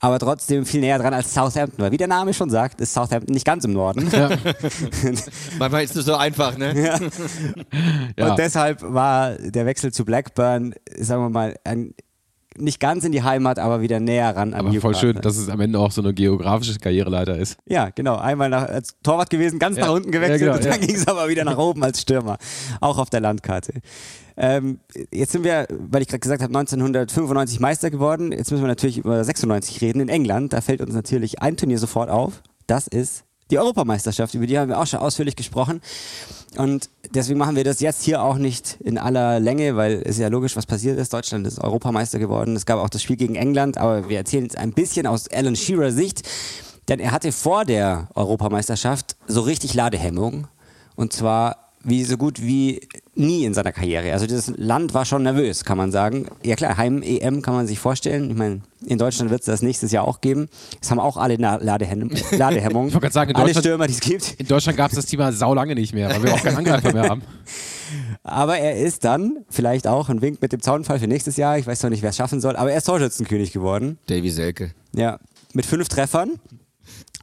[0.00, 1.82] Aber trotzdem viel näher dran als Southampton.
[1.82, 4.10] Weil wie der Name schon sagt, ist Southampton nicht ganz im Norden.
[5.58, 6.74] Manchmal ist es so einfach, ne?
[6.78, 6.98] Ja.
[8.18, 8.30] Ja.
[8.30, 11.94] Und deshalb war der Wechsel zu Blackburn, sagen wir mal, ein,
[12.58, 15.12] nicht ganz in die Heimat, aber wieder näher ran an Aber voll Newcastle.
[15.14, 17.56] schön, dass es am Ende auch so eine geografische Karriereleiter ist.
[17.66, 18.16] Ja, genau.
[18.16, 19.86] Einmal nach, als Torwart gewesen, ganz Ja.
[19.86, 20.86] nach unten gewechselt Ja, genau, und dann ja.
[20.86, 22.38] ging es aber wieder nach oben als Stürmer.
[22.80, 23.74] Auch auf der Landkarte.
[24.36, 24.80] Ähm,
[25.12, 28.32] jetzt sind wir, weil ich gerade gesagt habe, 1995 Meister geworden.
[28.32, 30.52] Jetzt müssen wir natürlich über 96 reden in England.
[30.52, 32.42] Da fällt uns natürlich ein Turnier sofort auf.
[32.66, 34.34] Das ist die Europameisterschaft.
[34.34, 35.80] Über die haben wir auch schon ausführlich gesprochen.
[36.56, 40.28] Und deswegen machen wir das jetzt hier auch nicht in aller Länge, weil es ja
[40.28, 41.12] logisch, was passiert ist.
[41.12, 42.56] Deutschland ist Europameister geworden.
[42.56, 45.54] Es gab auch das Spiel gegen England, aber wir erzählen jetzt ein bisschen aus Alan
[45.54, 46.22] Shearer Sicht.
[46.88, 50.48] Denn er hatte vor der Europameisterschaft so richtig Ladehemmung.
[50.96, 54.12] Und zwar wie so gut wie nie in seiner Karriere.
[54.12, 56.26] Also dieses Land war schon nervös, kann man sagen.
[56.42, 58.30] Ja klar, Heim-EM kann man sich vorstellen.
[58.30, 60.48] Ich meine, in Deutschland wird es das nächstes Jahr auch geben.
[60.80, 62.86] Es haben auch alle Ladehem Ladehemmung.
[62.88, 64.34] Ich wollte gerade sagen, in alle Deutschland- Stürmer, die es gibt.
[64.40, 67.08] In Deutschland gab es das Thema saulange nicht mehr, weil wir auch keinen Angreifer mehr
[67.08, 67.22] haben.
[68.22, 71.66] Aber er ist dann, vielleicht auch ein Wink mit dem Zaunfall für nächstes Jahr, ich
[71.66, 73.98] weiß noch nicht, wer es schaffen soll, aber er ist Torschützenkönig geworden.
[74.06, 74.72] Davy Selke.
[74.94, 75.18] Ja,
[75.52, 76.40] mit fünf Treffern.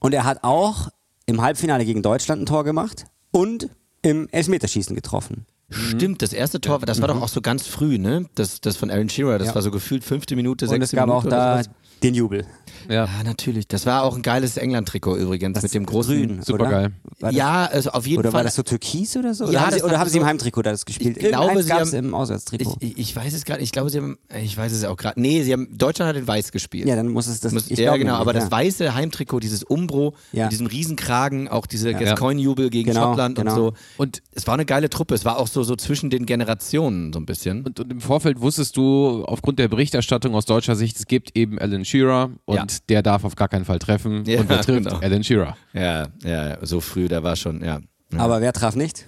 [0.01, 0.89] Und er hat auch
[1.25, 3.69] im Halbfinale gegen Deutschland ein Tor gemacht und
[4.01, 5.45] im Elfmeterschießen getroffen.
[5.71, 8.25] Stimmt, das erste Tor, das war doch auch so ganz früh, ne?
[8.35, 9.55] Das, das von Alan Shearer, das Ja.
[9.55, 11.61] war so gefühlt fünfte Minute, Und es sechste gab Minute auch da
[12.01, 12.45] den Jubel.
[12.87, 13.05] Ja.
[13.05, 13.67] Ja, natürlich.
[13.67, 16.15] Das war auch ein geiles England-Trikot übrigens Das mit dem großen.
[16.27, 16.85] Grün, Supergeil.
[16.87, 16.91] oder?
[17.19, 18.39] Das, Ja, also auf jeden oder Fall.
[18.39, 19.45] war das so türkis oder so?
[19.45, 21.17] Ja, oder haben, das sie, oder haben sie im so- Heimtrikot das gespielt?
[21.17, 22.77] Ich glaube, sie haben- im Auswärtstrikot.
[22.79, 23.61] ich, ich weiß es gerade.
[23.61, 24.17] Ich glaube, sie haben.
[24.43, 25.19] Ich weiß es auch gerade.
[25.19, 25.77] Nee, sie haben.
[25.77, 26.87] Deutschland hat in Weiß gespielt.
[26.87, 27.51] ja, dann muss es das.
[27.51, 28.51] Muss, ja, genau, aber das ja.
[28.51, 30.43] weiße Heimtrikot, dieses Umbro Ja.
[30.45, 33.51] mit diesem Riesenkragen, auch diese Gascoigne-Jubel gegen Genau, Schottland genau.
[33.51, 33.73] und so.
[33.97, 35.15] Und Es war eine geile Truppe.
[35.15, 37.65] Es war auch so, so zwischen den Generationen so ein bisschen.
[37.65, 41.59] Und, und im Vorfeld wusstest du aufgrund der Berichterstattung aus deutscher Sicht, es gibt eben
[41.59, 42.65] Alan Shearer und Ja.
[42.89, 44.25] Der darf auf gar keinen Fall treffen.
[44.25, 44.85] Ja, und wer trifft?
[44.85, 44.99] genau.
[44.99, 45.57] Alan Shearer.
[45.73, 47.79] Ja, ja, so früh, da war schon, ja.
[48.11, 48.19] ja.
[48.19, 49.07] Aber wer traf nicht?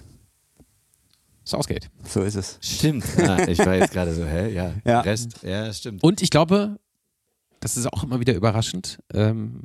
[1.44, 1.90] Southgate.
[2.04, 2.58] So ist es.
[2.60, 3.04] Stimmt.
[3.18, 4.52] Ah, ich war jetzt gerade so, hä?
[4.52, 4.72] Ja.
[4.84, 5.00] Ja.
[5.00, 5.42] Rest.
[5.42, 6.02] Ja, stimmt.
[6.02, 6.78] Und ich glaube,
[7.60, 9.62] das ist auch immer wieder überraschend, ähm,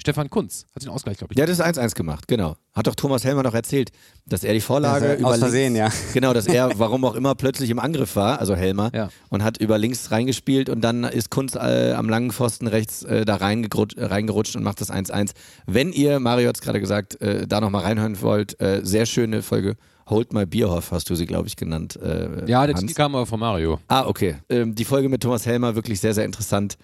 [0.00, 1.38] Stefan Kunz hat den Ausgleich, glaube ich.
[1.38, 2.56] Ja, das ist 1-1 gemacht, genau.
[2.74, 3.90] Hat doch Thomas Helmer noch erzählt,
[4.26, 5.90] dass er die Vorlage Dass er über aus links, Versehen, ja.
[6.14, 9.10] Genau, dass er, warum auch immer, plötzlich im Angriff war, also Helmer, Ja.
[9.28, 13.24] und hat über links reingespielt und dann ist Kunz äh, am langen Pfosten rechts äh,
[13.24, 15.32] da reingerutscht, reingerutscht und macht das 1-1.
[15.66, 19.42] Wenn ihr, Mario hat es gerade gesagt, äh, da nochmal reinhören wollt, äh, sehr schöne
[19.42, 19.76] Folge.
[20.08, 21.96] Hold My Bierhoff hast du sie, glaube ich, genannt.
[22.02, 22.74] Äh, ja, der.
[22.74, 23.78] Titel kam aber von Mario.
[23.86, 24.36] Ah, okay.
[24.48, 26.78] Ähm, die Folge mit Thomas Helmer wirklich sehr, sehr interessant.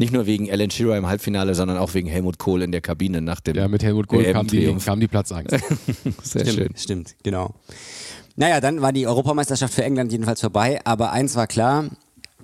[0.00, 3.20] Nicht nur wegen Alan Shearer im Halbfinale, sondern auch wegen Helmut Kohl in der Kabine
[3.20, 5.50] nach dem Ja, mit Helmut Kohl kam die, kam die Platzangst.
[6.22, 6.68] Sehr Stimmt, schön.
[6.76, 7.54] stimmt, genau.
[8.36, 11.86] Naja, dann war die Europameisterschaft für England jedenfalls vorbei, aber eins war klar,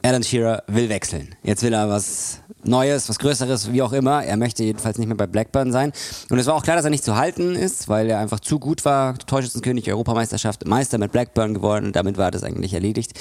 [0.02, 1.36] Alan Shearer will wechseln.
[1.44, 4.24] Jetzt will er was Neues, was Größeres, wie auch immer.
[4.24, 5.92] Er möchte jedenfalls nicht mehr bei Blackburn sein.
[6.30, 8.58] Und es war auch klar, dass er nicht zu halten ist, weil er einfach zu
[8.58, 9.16] gut war.
[9.16, 11.92] Torschützenkönig, Europameisterschaft, Meister mit Blackburn geworden.
[11.92, 13.12] Damit war das eigentlich erledigt.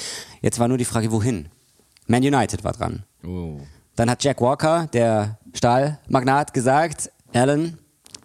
[0.42, 1.48] Jetzt war nur die Frage, wohin?
[2.06, 3.04] Man United war dran.
[3.26, 3.60] Oh.
[3.96, 7.78] Dann hat Jack Walker, der Stahlmagnat, gesagt, Alan,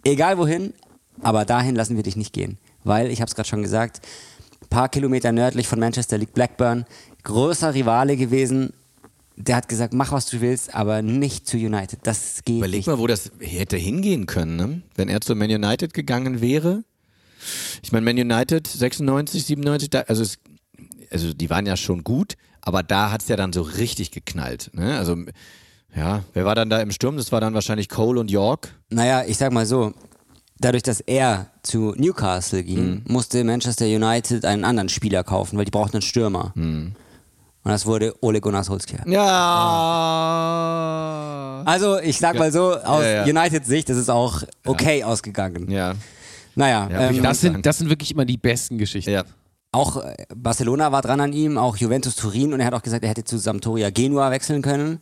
[0.04, 0.74] egal wohin,
[1.22, 2.58] aber dahin lassen wir dich nicht gehen.
[2.82, 4.00] Weil, ich habe es gerade schon gesagt,
[4.70, 6.86] paar Kilometer nördlich von Manchester liegt Blackburn,
[7.24, 8.72] großer Rivale gewesen.
[9.36, 12.00] Der hat gesagt, mach was du willst, aber nicht zu United.
[12.04, 12.86] Das geht Überleg nicht.
[12.86, 14.82] mal, wo das hätte hingehen können, ne?
[14.94, 16.84] wenn er zu Man United gegangen wäre.
[17.82, 20.38] Ich meine, Man United 96, 97, da, also, es,
[21.10, 24.70] also die waren ja schon gut, aber da hat es ja dann so richtig geknallt.
[24.74, 24.98] Ne?
[24.98, 25.16] Also
[25.96, 27.16] ja, wer war dann da im Sturm?
[27.16, 28.74] Das war dann wahrscheinlich Cole und York.
[28.90, 29.92] Naja, ich sag mal so,
[30.58, 35.70] dadurch, dass er zu Newcastle ging, musste Manchester United einen anderen Spieler kaufen, weil die
[35.70, 36.52] brauchten einen Stürmer.
[36.56, 36.94] Und
[37.64, 39.06] das wurde Ole Gunnar Solskjaer.
[40.50, 41.62] Ja.
[41.66, 43.42] Also, ich sag mal so, aus Ja, ja.
[43.42, 45.70] Uniteds Sicht ist es auch okay ausgegangen.
[45.70, 45.94] Ja.
[46.54, 49.10] Naja, Ja, ähm, Das sind, das sind wirklich immer die besten Geschichten.
[49.10, 49.24] Ja.
[49.72, 53.04] Auch äh, Barcelona war dran an ihm, auch Juventus Turin und er hat auch gesagt,
[53.04, 55.00] er hätte zu Sampdoria Genua wechseln können.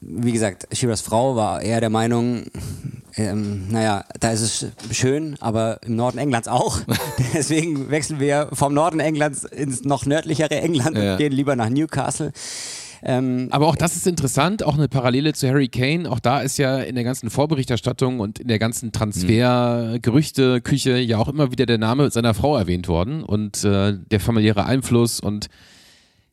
[0.00, 2.44] Wie gesagt, Shiras Frau war eher der Meinung,
[3.16, 4.66] ähm, naja, da ist es
[4.96, 6.78] schön, aber im Norden Englands auch.
[7.34, 11.12] Deswegen wechseln wir vom Norden Englands ins noch nördlichere England Ja.
[11.12, 12.32] und gehen lieber nach Newcastle.
[13.08, 16.10] Ähm, Aber auch das ist interessant, auch eine Parallele zu Harry Kane.
[16.10, 21.28] Auch da ist ja in der ganzen Vorberichterstattung und in der ganzen Transfer-Gerüchte-Küche ja auch
[21.28, 25.20] immer wieder der Name seiner Frau erwähnt worden und äh, der familiäre Einfluss.
[25.20, 25.46] Und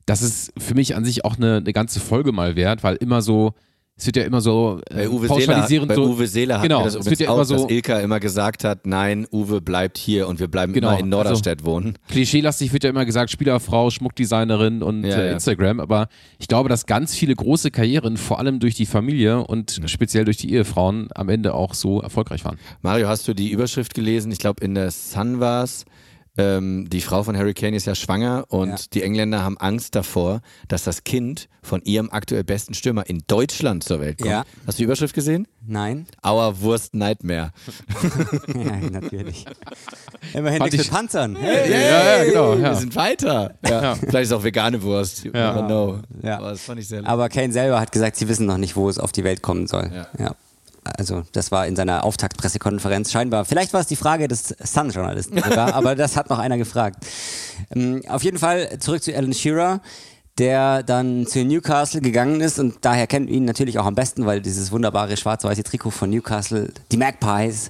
[0.07, 3.21] das ist für mich an sich auch eine, eine ganze Folge mal wert, weil immer
[3.21, 3.53] so,
[3.95, 6.03] es wird ja immer so Bei äh, Uwe Seeler, pauschalisierend bei so.
[6.05, 8.63] Uwe Seeler hat genau, das es wird ja auch, immer so dass Ilka immer gesagt
[8.63, 11.97] hat, nein, Uwe bleibt hier und wir bleiben Genau, immer in Norderstedt wohnen.
[12.09, 15.33] klischeelastig wird ja immer gesagt, Spielerfrau, Schmuckdesignerin und Ja, äh, ja.
[15.33, 16.07] Instagram, aber
[16.39, 20.37] ich glaube, dass ganz viele große Karrieren, vor allem durch die Familie und speziell durch
[20.37, 22.57] die Ehefrauen, am Ende auch so erfolgreich waren.
[22.81, 24.31] Mario, hast du die Überschrift gelesen?
[24.31, 25.85] Ich glaube, in der Sun war es.
[26.35, 28.75] Ähm, die Frau von Harry Kane ist ja schwanger und Ja.
[28.93, 33.83] die Engländer haben Angst davor, dass das Kind von ihrem aktuell besten Stürmer in Deutschland
[33.83, 34.31] zur Welt kommt.
[34.31, 34.43] Ja.
[34.65, 35.47] Hast du die Überschrift gesehen?
[35.65, 36.07] nein?
[36.25, 37.51] Our Wurst Nightmare.
[38.55, 39.45] Ja, natürlich.
[40.33, 41.37] Immerhin Fand nichts ich- mit Panzern.
[41.41, 42.57] Ja, ja, genau.
[42.57, 43.53] Wir sind weiter.
[43.67, 43.95] Ja.
[43.95, 45.23] Vielleicht ist auch vegane Wurst.
[45.23, 45.53] You Ja.
[45.53, 45.99] never know.
[46.23, 46.37] Ja.
[46.39, 48.89] Aber das fand ich sehr Aber Kane selber hat gesagt, sie wissen noch nicht, wo
[48.89, 49.91] es auf die Welt kommen soll.
[50.17, 50.35] Ja.
[50.83, 53.45] Also das war in seiner Auftaktpressekonferenz scheinbar.
[53.45, 57.05] Vielleicht war es die Frage des Sun-Journalisten sogar, aber das hat noch einer gefragt.
[57.75, 59.81] Ähm, auf jeden Fall zurück zu Alan Shearer,
[60.37, 64.41] der dann zu Newcastle gegangen ist und daher kennt ihn natürlich auch am besten, weil
[64.41, 67.69] dieses wunderbare schwarz-weiße Trikot von Newcastle, die Magpies,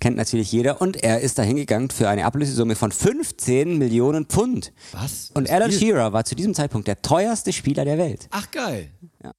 [0.00, 0.80] kennt natürlich jeder.
[0.80, 4.72] Und er ist da hingegangen für eine Ablösesumme von 15 Millionen Pfund.
[4.92, 5.30] Was?
[5.34, 8.28] Und Alan Shearer war zu diesem Zeitpunkt der teuerste Spieler der Welt.
[8.30, 8.90] Ach geil.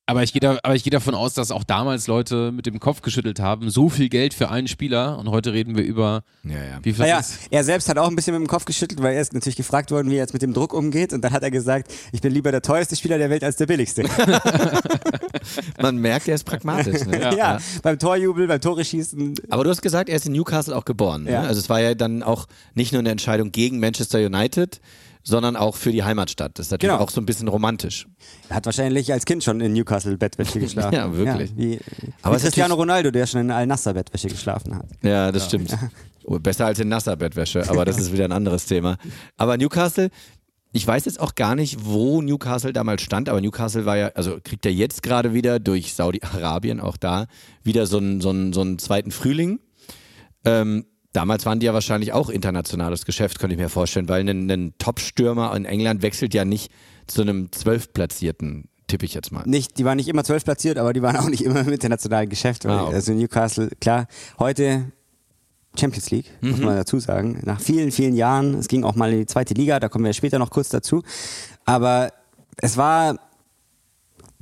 [0.05, 2.79] Aber ich gehe da, aber ich gehe davon aus, dass auch damals Leute mit dem
[2.81, 6.55] Kopf geschüttelt haben, so viel Geld für einen Spieler und heute reden wir über Ja,
[6.55, 6.79] ja.
[6.83, 9.21] wie viel Naja, er selbst hat auch ein bisschen mit dem Kopf geschüttelt, weil er
[9.21, 11.13] ist natürlich gefragt worden, wie er jetzt mit dem Druck umgeht.
[11.13, 13.67] Und dann hat er gesagt, ich bin lieber der teuerste Spieler der Welt als der
[13.67, 14.03] billigste.
[15.81, 17.05] Man merkt, er ist pragmatisch.
[17.05, 17.33] Ne?
[17.37, 19.35] ja, beim Torjubel, beim Tore schießen.
[19.49, 21.23] Aber du hast gesagt, er ist in Newcastle auch geboren.
[21.23, 21.31] Ne?
[21.31, 21.41] Ja.
[21.43, 24.81] Also es war ja dann auch nicht nur eine Entscheidung gegen Manchester United,
[25.23, 26.58] sondern auch für die Heimatstadt.
[26.58, 27.03] Das ist natürlich Genau.
[27.03, 28.08] auch so ein bisschen romantisch.
[28.49, 30.93] Er hat wahrscheinlich als Kind schon in Newcastle Bettwäsche geschlafen.
[30.95, 31.51] Ja, wirklich.
[31.58, 31.79] wie,
[32.21, 34.86] Aber wie es ist Cristiano Ronaldo, der schon in Al-Nassr Bettwäsche geschlafen hat.
[35.03, 35.75] Ja, das stimmt.
[36.25, 38.97] Oh, Besser als in Nasser-Bettwäsche, aber das ist wieder ein anderes Thema.
[39.38, 40.12] Aber Newcastle,
[40.73, 44.38] ich weiß jetzt auch gar nicht, wo Newcastle damals stand, aber Newcastle war ja, also
[44.43, 47.25] kriegt er jetzt gerade wieder durch Saudi-Arabien auch da
[47.63, 49.60] wieder so einen, so einen, so einen zweiten Frühling.
[50.45, 54.50] Ähm, damals waren die ja wahrscheinlich auch internationales Geschäft, könnte ich mir vorstellen, weil ein,
[54.50, 56.72] ein Top-Stürmer in England wechselt ja nicht
[57.08, 59.43] zu einem Zwölfplatzierten, tippe ich jetzt mal.
[59.45, 62.30] Nicht, die waren nicht immer zwölf platziert, aber die waren auch nicht immer im internationalen
[62.30, 62.65] Geschäft.
[62.65, 62.95] weil- Ah, okay.
[62.95, 64.91] Also Newcastle, klar, heute
[65.80, 66.65] Champions League, muss Mhm.
[66.65, 67.39] man dazu sagen.
[67.45, 70.13] Nach vielen, vielen Jahren, es ging auch mal in die zweite Liga, da kommen wir
[70.13, 71.04] später noch kurz dazu.
[71.65, 72.12] Aber
[72.58, 73.19] es war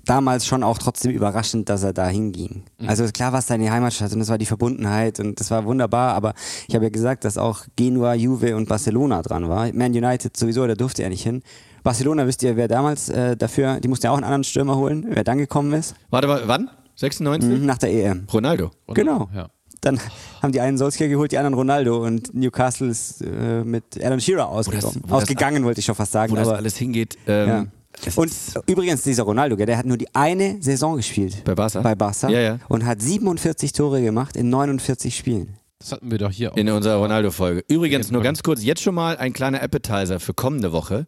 [0.08, 2.64] damals schon auch trotzdem überraschend, dass er da hinging.
[2.80, 2.90] Mhm.
[2.90, 6.14] Also klar war es seine Heimatstadt und das war die Verbundenheit und das war wunderbar,
[6.16, 6.34] aber
[6.68, 9.72] ich habe ja gesagt, dass auch Genua, Juve und Barcelona dran war.
[9.74, 11.44] Man United sowieso, da durfte er nicht hin.
[11.84, 15.06] Barcelona, wisst ihr, wer damals äh, dafür, die mussten ja auch einen anderen Stürmer holen,
[15.10, 15.96] wer dann gekommen ist?
[16.10, 16.70] Warte mal, wann?
[16.96, 17.50] 96?
[17.60, 18.26] Mhm, nach der EM.
[18.34, 18.72] Ronaldo.
[18.94, 19.30] Genau.
[19.34, 19.48] Ja.
[19.82, 20.00] Dann
[20.42, 24.50] haben die einen Solskjaer geholt, die anderen Ronaldo und Newcastle ist äh, mit Alan Shearer
[24.50, 25.02] ausgekommen.
[25.04, 26.32] wo das- Ausgegangen, wollte ich schon fast sagen.
[26.32, 27.16] Wo das alles hingeht.
[27.28, 27.66] Ähm, ja.
[28.06, 28.32] Es Und
[28.68, 31.44] übrigens, dieser Ronaldo, gell, der hat nur die eine Saison gespielt.
[31.44, 31.82] Bei Barca?
[31.82, 32.30] Bei Barca.
[32.30, 32.60] Ja, ja.
[32.70, 35.58] Und hat 47 Tore gemacht in 49 Spielen.
[35.80, 36.58] Das hatten wir doch hier auch.
[36.58, 37.64] In unserer Ronaldo-Folge.
[37.68, 41.06] Übrigens, nur ganz kurz, jetzt schon mal ein kleiner Appetizer für kommende Woche.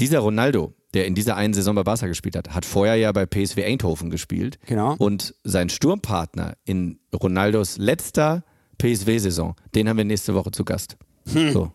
[0.00, 3.26] Dieser Ronaldo, der in dieser einen Saison bei Barca gespielt hat, hat vorher ja bei
[3.26, 4.58] PSV Eindhoven gespielt.
[4.66, 4.96] Genau.
[4.98, 8.44] Und sein Sturmpartner in Ronaldos letzter
[8.78, 10.96] PSW-Saison, den haben wir nächste Woche zu Gast.
[11.32, 11.52] Hm.
[11.52, 11.72] So.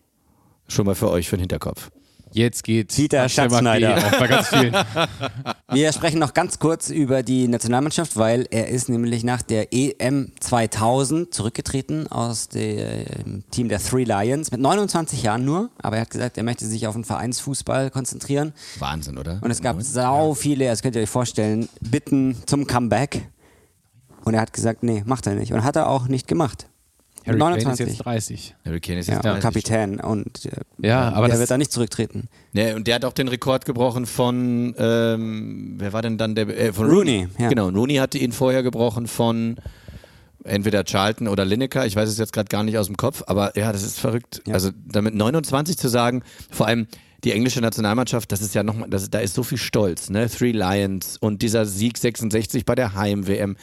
[0.67, 1.91] Schon mal für euch für den Hinterkopf.
[2.33, 3.95] Jetzt geht Dieter Axel Schatzschneider.
[4.19, 4.73] Bei ganz vielen.
[5.71, 10.31] Wir sprechen noch ganz kurz über die Nationalmannschaft, weil er ist nämlich nach der EM
[10.39, 16.09] 2000 zurückgetreten aus dem Team der Three Lions mit 29 Jahren nur, aber er hat
[16.09, 19.39] gesagt, er möchte sich auf den Vereinsfußball konzentrieren Wahnsinn, oder?
[19.41, 23.27] und es gab sau viele, das könnt ihr euch vorstellen, Bitten zum Comeback
[24.23, 26.67] und er hat gesagt, nee, macht er nicht und hat er auch nicht gemacht.
[27.25, 27.87] Harry Kane ist 29.
[27.87, 28.55] jetzt 30.
[28.65, 29.41] Harry Kane ist Ja, jetzt 30.
[29.41, 30.51] Kapitän und äh,
[30.87, 32.27] Ja, aber er das- wird da nicht zurücktreten.
[32.53, 36.47] Ja, und der hat auch den Rekord gebrochen von, ähm, wer war denn dann der?
[36.47, 37.49] Äh, von Rooney, ja.
[37.49, 39.55] Genau, Rooney hatte ihn vorher gebrochen von
[40.43, 41.85] entweder Charlton oder Lineker.
[41.85, 44.41] Ich weiß es jetzt gerade gar nicht aus dem Kopf, aber ja, das ist verrückt.
[44.45, 44.53] Ja.
[44.55, 46.87] Also damit 29 zu sagen, vor allem
[47.23, 50.29] die englische Nationalmannschaft, das ist ja nochmal, da ist so viel Stolz, ne?
[50.29, 53.55] Three Lions und dieser Sieg 66 bei der Heim-WM.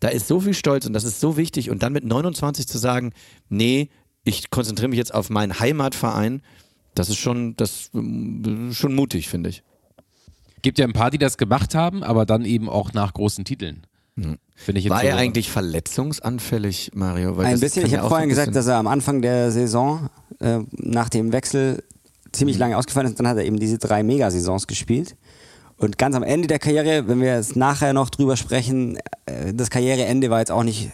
[0.00, 1.70] Da ist so viel Stolz und das ist so wichtig.
[1.70, 3.12] Und dann mit 29 zu sagen,
[3.48, 3.88] nee,
[4.24, 6.42] ich konzentriere mich jetzt auf meinen Heimatverein,
[6.94, 9.62] das ist schon, das ähm, schon mutig, finde ich.
[10.62, 13.86] Gibt ja ein paar, die das gemacht haben, aber dann eben auch nach großen Titeln.
[14.16, 17.36] Jetzt War so- er eigentlich verletzungsanfällig, Mario?
[17.36, 17.84] Weil Ein bisschen.
[17.86, 20.08] Ich habe vorhin gesagt, dass er am Anfang der Saison
[20.40, 21.84] äh, nach dem Wechsel
[22.32, 23.20] ziemlich lange ausgefallen ist.
[23.20, 25.16] Dann hat er eben diese drei Megasaisons gespielt.
[25.78, 29.70] Und ganz am Ende der Karriere, wenn wir jetzt nachher noch drüber sprechen, äh, das
[29.70, 30.90] Karriereende war jetzt auch nicht,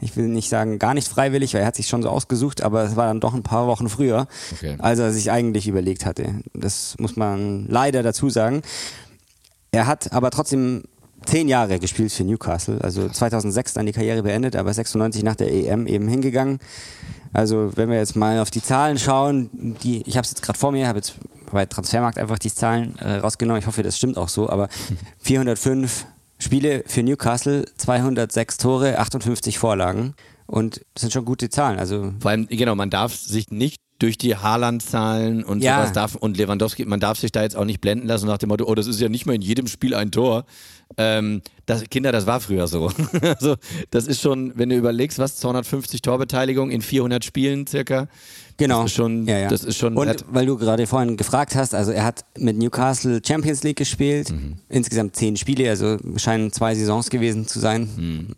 [0.00, 2.84] ich will nicht sagen gar nicht freiwillig, weil er hat sich schon so ausgesucht, aber
[2.84, 4.76] es war dann doch ein paar Wochen früher, Okay.
[4.78, 6.36] als er sich eigentlich überlegt hatte.
[6.54, 8.62] Das muss man leider dazu sagen.
[9.72, 10.84] Er hat aber trotzdem
[11.26, 15.52] zehn Jahre gespielt für Newcastle, also 2006 dann die Karriere beendet, aber 96 nach der
[15.52, 16.58] EM eben hingegangen.
[17.32, 19.50] Also wenn wir jetzt mal auf die Zahlen schauen,
[19.82, 21.16] die ich habe es jetzt gerade vor mir, habe jetzt
[21.52, 23.60] bei Transfermarkt einfach die Zahlen äh, rausgenommen.
[23.60, 24.68] Ich hoffe, das stimmt auch so, aber
[25.18, 26.06] 405
[26.38, 30.14] Spiele für Newcastle, 206 Tore, 58 Vorlagen
[30.46, 31.78] und das sind schon gute Zahlen.
[31.78, 35.78] Also Vor allem, genau, man darf sich nicht durch die Haaland-Zahlen und Ja.
[35.78, 38.48] sowas darf und Lewandowski, man darf sich da jetzt auch nicht blenden lassen nach dem
[38.50, 40.44] Motto, oh, das ist ja nicht mehr in jedem Spiel ein Tor.
[40.98, 42.90] Ähm, das, Kinder, das war früher so.
[43.22, 43.56] also,
[43.90, 48.08] das ist schon, wenn du überlegst, was 250 Torbeteiligung in 400 Spielen circa.
[48.58, 48.82] Genau.
[48.82, 49.48] Das ist schon, ja, ja.
[49.48, 49.96] das ist schon.
[49.96, 54.30] Und weil du gerade vorhin gefragt hast, also er hat mit Newcastle Champions League gespielt,
[54.30, 54.56] Mhm.
[54.68, 57.88] insgesamt zehn Spiele, also scheinen zwei Saisons gewesen zu sein.
[57.96, 58.34] Mhm.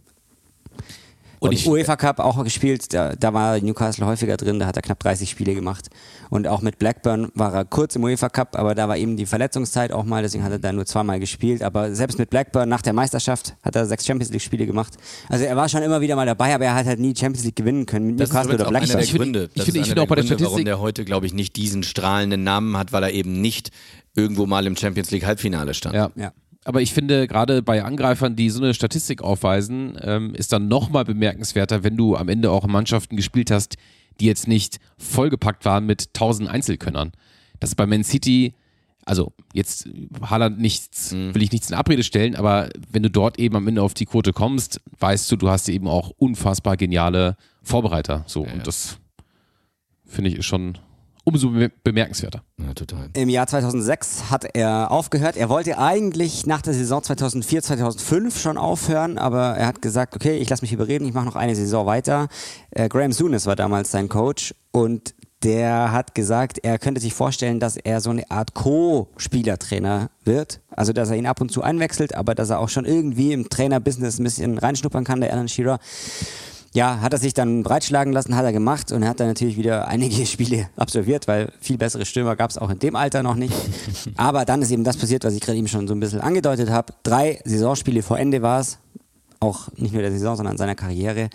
[1.41, 4.77] Und, Und ich- UEFA Cup auch gespielt, da, da war Newcastle häufiger drin, da hat
[4.77, 5.87] er knapp 30 Spiele gemacht.
[6.31, 9.27] Und auch mit Blackburn war er kurz im UEFA Cup, aber da war eben die
[9.27, 11.63] Verletzungszeit auch mal, deswegen hat er da nur zweimal gespielt.
[11.63, 14.95] Aber selbst mit Blackburn nach der Meisterschaft hat er sechs Champions League Spiele gemacht.
[15.29, 17.57] Also er war schon immer wieder mal dabei, aber er hat halt nie Champions League
[17.57, 19.03] gewinnen können mit Das ist Newcastle oder auch einer der Blackburn.
[19.05, 19.45] Ich finde- Gründe.
[19.45, 21.27] ich Das finde- ist ich finde auch bei der Gründe, Warum Statistik- der heute, glaube
[21.27, 23.71] ich, nicht diesen strahlenden Namen hat, weil er eben nicht
[24.17, 25.95] irgendwo mal im Champions League Halbfinale stand.
[25.95, 26.11] Ja.
[26.17, 26.33] Ja.
[26.69, 31.07] Aber ich finde, gerade bei Angreifern, die so eine Statistik aufweisen, ähm, ist dann nochmal
[31.07, 33.77] bemerkenswerter, wenn du am Ende auch Mannschaften gespielt hast,
[34.21, 37.13] die jetzt nicht vollgepackt waren mit tausend Einzelkönnern.
[37.59, 38.53] Das ist bei Man City,
[39.07, 39.89] also jetzt
[40.21, 43.83] Haaland nichts, will ich nichts in Abrede stellen, aber wenn du dort eben am Ende
[43.83, 48.25] auf die Quote kommst, weißt du, du hast eben auch unfassbar geniale Vorbereiter.
[48.27, 48.99] So, und das
[50.05, 50.77] finde ich ist schon
[51.29, 52.43] umso bemer- bemerkenswerter.
[52.59, 53.09] Ja, total.
[53.15, 55.37] Im Jahr 2006 hat er aufgehört.
[55.37, 60.39] Er wollte eigentlich nach der Saison 2004, 2005 schon aufhören, aber er hat gesagt, okay,
[60.39, 62.29] ich lasse mich überreden, ich mache noch eine Saison weiter.
[62.71, 65.15] Äh, Graham Souness war damals sein Coach und
[65.45, 70.61] der hat gesagt, er könnte sich vorstellen, dass er so eine Art Co-Spielertrainer wird.
[70.71, 73.49] Also, dass er ihn ab und zu einwechselt, aber dass er auch schon irgendwie im
[73.49, 75.79] Trainerbusiness ein bisschen reinschnuppern kann, der Alan Shearer.
[76.75, 79.57] Ja, hat er sich dann breitschlagen lassen, hat er gemacht und er hat dann natürlich
[79.57, 83.37] wieder einige Spiele absolviert, weil viel bessere Stürmer gab es auch in dem Alter noch
[83.37, 83.55] nicht.
[84.17, 86.71] Aber dann ist eben das passiert, was ich gerade eben schon so ein bisschen angedeutet
[86.71, 86.93] habe.
[87.03, 88.79] Drei Saisonspiele vor Ende war es,
[89.41, 91.31] auch nicht nur der Saison, sondern seiner Karriere.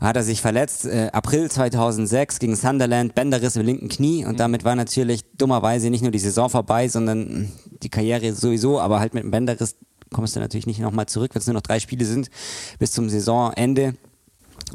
[0.00, 4.62] Hat er sich verletzt, äh, April 2006 gegen Sunderland, Bänderriss im linken Knie und damit
[4.62, 7.48] war natürlich dummerweise nicht nur die Saison vorbei, sondern mh,
[7.82, 9.76] die Karriere sowieso, aber halt mit dem Bänderriss
[10.12, 12.30] kommst du natürlich nicht nochmal zurück, wenn es nur noch drei Spiele sind
[12.78, 13.94] bis zum Saisonende.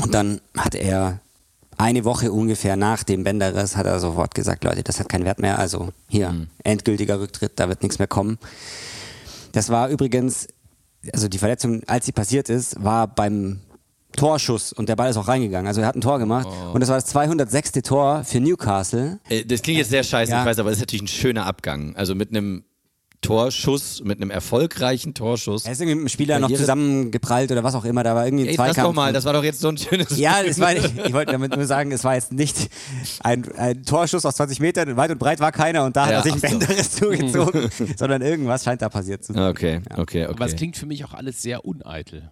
[0.02, 1.20] Und dann hat er
[1.78, 5.40] eine Woche ungefähr nach dem Bänderriss hat er sofort gesagt, Leute, das hat keinen Wert
[5.40, 5.58] mehr.
[5.58, 8.38] Also hier, endgültiger Rücktritt, da wird nichts mehr kommen.
[9.52, 10.48] Das war übrigens,
[11.12, 13.62] also die Verletzung, als sie passiert ist, war beim
[14.16, 15.68] Torschuss und der Ball ist auch reingegangen.
[15.68, 17.72] Also er hat ein Tor gemacht und das war das 206.
[17.84, 19.20] Tor für Newcastle.
[19.30, 20.42] Äh, Das klingt jetzt sehr scheiße, Ja.
[20.42, 21.96] ich weiß, aber es ist natürlich ein schöner Abgang.
[21.96, 22.64] Also mit einem
[23.22, 25.66] Torschuss, mit einem erfolgreichen Torschuss.
[25.66, 28.04] Er ist irgendwie mit dem Spieler noch zusammengeprallt oder was auch immer.
[28.04, 28.88] Da war irgendwie ein Ey, Zweikampf.
[28.88, 30.18] doch mal, das war doch jetzt so ein schönes.
[30.18, 32.70] ja, es war nicht, ich wollte damit nur sagen, es war jetzt nicht
[33.24, 36.18] ein, ein Torschuss aus 20 Metern, weit und breit war keiner und da hat Ja,
[36.18, 37.06] er sich ein ach so.
[37.06, 39.44] Zugezogen, sondern irgendwas scheint da passiert zu sein.
[39.50, 40.58] Okay, okay, Aber es okay.
[40.58, 42.32] klingt für mich auch alles sehr uneitel.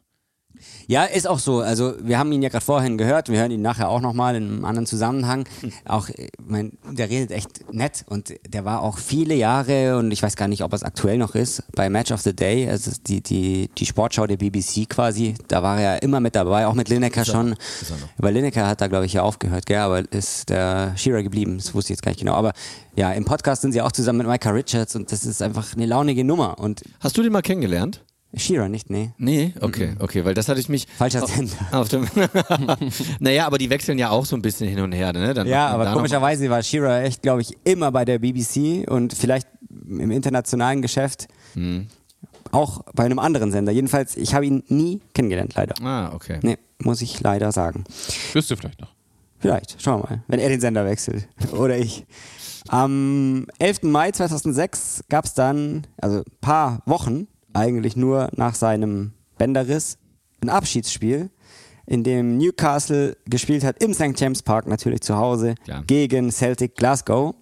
[0.88, 1.60] Ja, ist auch so.
[1.60, 4.43] Also wir haben ihn ja gerade vorhin gehört, wir hören ihn nachher auch nochmal in
[4.43, 5.47] einem anderen Zusammenhang.
[5.86, 10.22] Auch, äh, mein, der redet echt nett und der war auch viele Jahre und ich
[10.24, 13.22] weiß gar nicht, ob es aktuell noch ist, bei Match of the Day, also die,
[13.22, 17.26] die, die Sportschau der BBC quasi, da war er immer mit dabei, auch mit Lineker
[17.26, 17.56] schon.
[18.18, 21.74] Weil Lineker hat da glaube ich ja aufgehört, gell, aber ist der Shearer geblieben, das
[21.74, 22.34] wusste ich jetzt gar nicht genau.
[22.34, 22.54] Aber
[22.95, 25.86] ja, im Podcast sind sie auch zusammen mit Micah Richards und das ist einfach eine
[25.86, 28.04] launige Nummer und Hast du den mal kennengelernt?
[28.36, 29.11] Shearer nicht, nee.
[29.17, 30.88] Nee, okay, okay, weil das hatte ich mich.
[30.97, 31.53] Falscher Sender.
[31.71, 32.07] auf dem
[33.19, 35.34] naja, aber die wechseln ja auch so ein bisschen hin und her, ne?
[35.34, 39.47] Dann Ja, aber komischerweise war Shearer echt, glaube ich, immer bei der BBC und vielleicht
[39.88, 41.88] im internationalen Geschäft Hm.
[42.51, 43.71] auch bei einem anderen Sender.
[43.71, 45.73] Jedenfalls, ich habe ihn nie kennengelernt, leider.
[45.84, 46.39] Ah, okay.
[46.43, 47.84] Nee, muss ich leider sagen.
[48.34, 48.93] Wirst du vielleicht noch.
[49.39, 51.27] Vielleicht, schauen wir mal, wenn er den Sender wechselt.
[51.53, 52.05] Oder ich.
[52.67, 53.84] Am 11.
[53.84, 59.97] Mai 2006 gab es dann, also ein paar Wochen, eigentlich nur nach seinem Bänderriss,
[60.41, 61.30] ein Abschiedsspiel,
[61.86, 64.20] in dem Newcastle gespielt hat, im St.
[64.20, 65.84] James Park natürlich zu Hause, Klar.
[65.88, 67.34] gegen Celtic Glasgow.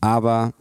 [0.00, 0.52] Aber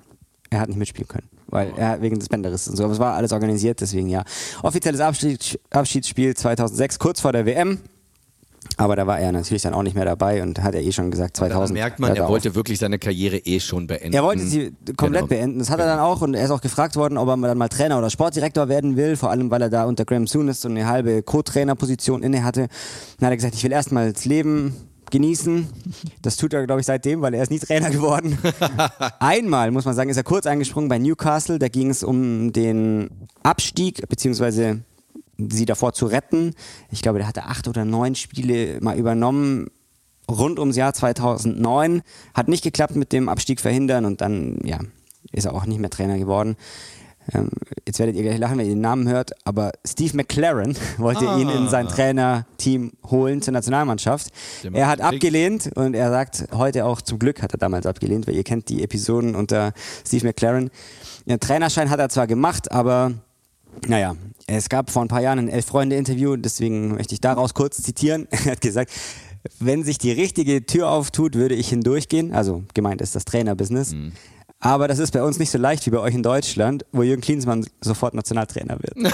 [0.49, 1.28] er hat nicht mitspielen können.
[1.47, 2.86] Weil er wegen des Bänderrisses und so.
[2.86, 4.24] Aber es war alles organisiert, deswegen ja.
[4.64, 7.80] Offizielles Abschieds Abschiedsspiel 2006, kurz vor der WM.
[8.78, 11.11] Aber da war er natürlich dann auch nicht mehr dabei und hat er eh schon
[11.11, 11.69] gesagt, 2000.
[11.69, 14.13] Dann merkt man, er wollte wirklich seine Karriere eh schon beenden.
[14.13, 15.28] Er wollte sie komplett Genau.
[15.28, 15.59] beenden.
[15.59, 17.69] Das hat er dann auch und er ist auch gefragt worden, ob er dann mal
[17.69, 20.88] Trainer oder Sportdirektor werden will, vor allem weil er da unter Graham Souness so eine
[20.88, 22.67] halbe Co-Trainer-Position inne hatte.
[23.19, 24.76] Dann hat er gesagt, ich will erstmal das Leben
[25.11, 25.67] genießen.
[26.24, 28.38] Das tut er, glaube ich, seitdem, weil er ist nie Trainer geworden.
[29.19, 31.59] Einmal, muss man sagen, ist er kurz eingesprungen bei Newcastle.
[31.59, 33.09] Da ging es um den
[33.43, 34.80] Abstieg, beziehungsweise
[35.38, 36.53] sie davor zu retten.
[36.91, 39.67] Ich glaube, der hatte acht oder neun Spiele mal übernommen
[40.29, 42.01] rund ums Jahr 2009.
[42.34, 44.79] Hat nicht geklappt mit dem Abstieg verhindern und dann, ja,
[45.31, 46.55] ist er auch nicht mehr Trainer geworden.
[47.34, 47.49] Ähm,
[47.88, 51.49] jetzt werdet ihr gleich lachen, wenn ihr den Namen hört, aber Steve McLaren wollte ihn
[51.49, 54.27] in sein Trainerteam holen zur Nationalmannschaft.
[54.73, 58.36] Er hat abgelehnt und er sagt heute auch zum Glück hat er damals abgelehnt, weil
[58.36, 59.73] ihr kennt die Episoden unter
[60.05, 60.69] Steve McLaren.
[61.25, 63.13] Den Trainerschein hat er zwar gemacht, aber
[63.88, 64.15] naja,
[64.48, 68.28] es gab vor ein paar Jahren ein Elf-Freunde-Interview, deswegen möchte ich daraus kurz zitieren.
[68.32, 68.91] Er hat gesagt,
[69.60, 72.34] wenn sich die richtige Tür auftut, würde ich hindurchgehen.
[72.34, 73.94] Also gemeint ist das Trainerbusiness.
[74.60, 77.22] Aber das ist bei uns nicht so leicht wie bei euch in Deutschland, wo Jürgen
[77.22, 78.96] Klinsmann sofort Nationaltrainer wird.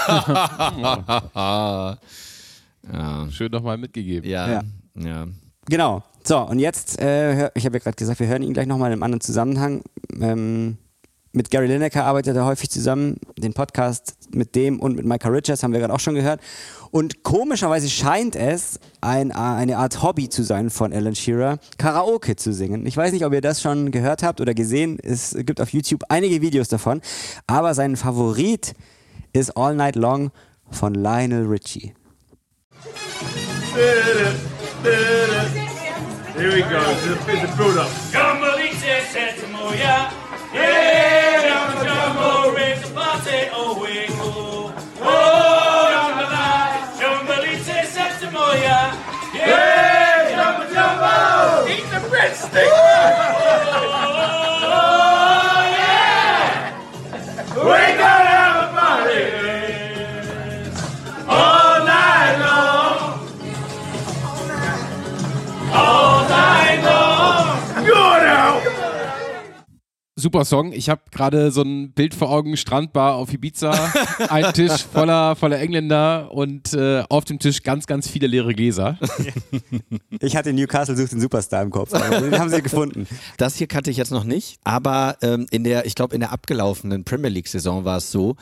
[1.34, 1.98] ja,
[3.30, 4.28] Schön nochmal mitgegeben.
[4.28, 4.62] ja, Ja.
[4.94, 5.26] ja.
[5.68, 6.02] Genau.
[6.24, 8.94] So, und jetzt, äh, ich habe ja gerade gesagt, wir hören ihn gleich nochmal in
[8.94, 9.82] einem anderen Zusammenhang.
[10.20, 10.76] Ähm,
[11.32, 13.16] mit Gary Lineker arbeitet er häufig zusammen.
[13.38, 16.40] Den Podcast mit dem und mit Micah Richards haben wir gerade auch schon gehört.
[16.90, 22.52] Und komischerweise scheint es ein, eine Art Hobby zu sein von Alan Shearer, Karaoke zu
[22.52, 22.84] singen.
[22.84, 24.98] Ich weiß nicht, ob ihr das schon gehört habt oder gesehen.
[25.02, 27.00] Es gibt auf YouTube einige Videos davon.
[27.46, 28.74] Aber sein Favorit
[29.32, 30.32] ist All Night Long
[30.70, 31.94] von Lionel Richie.
[36.34, 36.80] Here we go.
[36.80, 37.76] It's a bit of build
[52.52, 52.79] birthday.
[70.20, 70.72] Super Song.
[70.72, 73.72] Ich habe gerade so ein Bild vor Augen, Strandbar auf Ibiza,
[74.28, 78.98] ein Tisch voller, voller Engländer und äh, auf dem Tisch ganz, ganz viele leere Gläser.
[80.22, 81.90] Ich hatte Newcastle sucht den Superstar im Kopf.
[81.92, 83.06] Den haben sie gefunden.
[83.38, 86.32] Das hier kannte ich jetzt noch nicht, aber ähm, in der, ich glaube, in der
[86.32, 88.36] abgelaufenen Premier League-Saison war es so,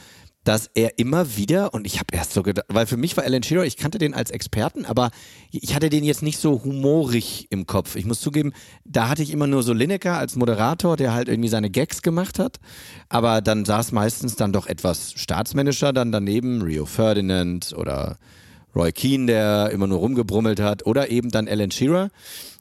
[0.45, 3.43] dass er immer wieder, und ich habe erst so gedacht, weil für mich war Alan
[3.43, 5.11] Shearer, ich kannte den als Experten, aber
[5.51, 7.97] ich hatte den jetzt nicht so humorig im Kopf.
[7.97, 8.53] Ich muss zugeben,
[8.85, 12.39] da hatte ich immer nur so Lineker als Moderator, der halt irgendwie seine Gags gemacht
[12.39, 12.61] hat,
[13.09, 18.19] aber dann saß meistens dann doch etwas staatsmännischer dann daneben, Rio Ferdinand oder
[18.75, 22.11] Roy Keane, der immer nur rumgebrummelt hat, oder eben dann Alan Shearer.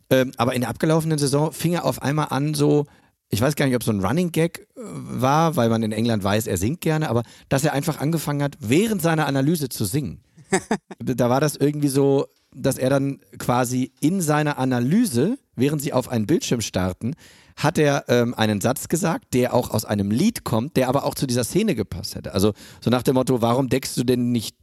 [0.09, 2.85] Ähm, aber in der abgelaufenen Saison fing er auf einmal an, so,
[3.29, 5.91] ich weiß gar nicht, ob es so ein Running Gag äh, war, weil man in
[5.91, 9.85] England weiß, er singt gerne, aber dass er einfach angefangen hat, während seiner Analyse zu
[9.85, 10.21] singen.
[10.99, 16.09] da war das irgendwie so, dass er dann quasi in seiner Analyse, während sie auf
[16.09, 17.15] einen Bildschirm starten,
[17.57, 21.15] hat er ähm, einen Satz gesagt, der auch aus einem Lied kommt, der aber auch
[21.15, 22.33] zu dieser Szene gepasst hätte.
[22.33, 24.55] Also so nach dem Motto, warum deckst du denn nicht,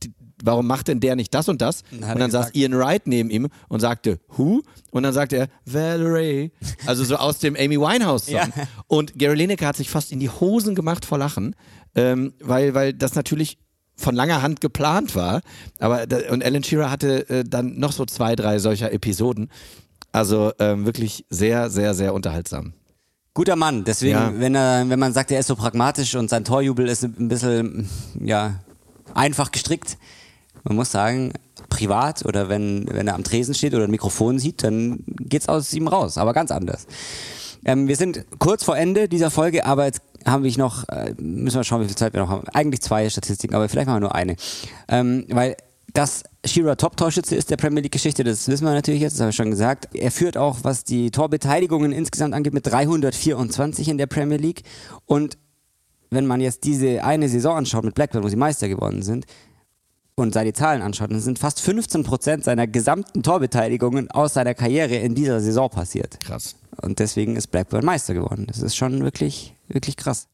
[0.42, 1.82] warum macht denn der nicht das und das?
[2.02, 2.56] Hat und dann saß gesagt.
[2.56, 4.62] Ian Wright neben ihm und sagte, who?
[4.92, 6.52] Und dann sagte er, Valerie.
[6.86, 8.34] Also so aus dem Amy Winehouse-Song.
[8.34, 8.48] Ja.
[8.86, 11.56] Und Gary Lineker hat sich fast in die Hosen gemacht vor Lachen,
[11.96, 13.58] ähm, weil, weil das natürlich
[13.96, 15.40] von langer Hand geplant war.
[15.80, 19.50] Aber und Alan Shearer hatte äh, dann noch so zwei, drei solcher Episoden.
[20.12, 22.74] Also ähm, wirklich sehr, sehr, sehr unterhaltsam.
[23.34, 24.32] Guter Mann, deswegen, Ja.
[24.36, 27.88] wenn er, wenn man sagt, er ist so pragmatisch und sein Torjubel ist ein bisschen,
[28.20, 28.60] ja,
[29.12, 29.98] einfach gestrickt.
[30.62, 31.32] Man muss sagen,
[31.68, 35.72] privat oder wenn, wenn er am Tresen steht oder ein Mikrofon sieht, dann geht's aus
[35.74, 36.86] ihm raus, aber ganz anders.
[37.64, 41.56] Ähm, wir sind kurz vor Ende dieser Folge, aber jetzt haben wir noch, äh, müssen
[41.56, 42.48] wir schauen, wie viel Zeit wir noch haben.
[42.50, 44.36] Eigentlich zwei Statistiken, aber vielleicht machen wir nur eine.
[44.88, 45.56] Ähm, weil
[45.92, 49.36] das Shearer Top-Torschütze ist der Premier League-Geschichte, das wissen wir natürlich jetzt, das habe ich
[49.36, 49.88] schon gesagt.
[49.94, 54.62] Er führt auch, was die Torbeteiligungen insgesamt angeht, mit 324 in der Premier League.
[55.06, 55.38] Und
[56.10, 59.26] wenn man jetzt diese eine Saison anschaut mit Blackburn, wo sie Meister geworden sind,
[60.16, 65.14] und seine Zahlen anschaut, dann sind fast 15% seiner gesamten Torbeteiligungen aus seiner Karriere in
[65.14, 66.20] dieser Saison passiert.
[66.20, 66.54] Krass.
[66.80, 68.46] Und deswegen ist Blackburn Meister geworden.
[68.46, 70.28] Das ist schon wirklich, wirklich krass.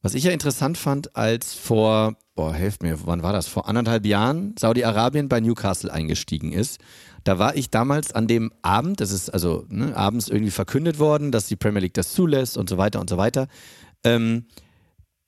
[0.00, 3.48] Was ich ja interessant fand, als vor, boah, helft mir, wann war das?
[3.48, 6.78] Vor anderthalb Jahren Saudi-Arabien bei Newcastle eingestiegen ist.
[7.24, 11.32] Da war ich damals an dem Abend, das ist also ne, abends irgendwie verkündet worden,
[11.32, 13.48] dass die Premier League das zulässt und so weiter und so weiter.
[14.04, 14.46] Ähm,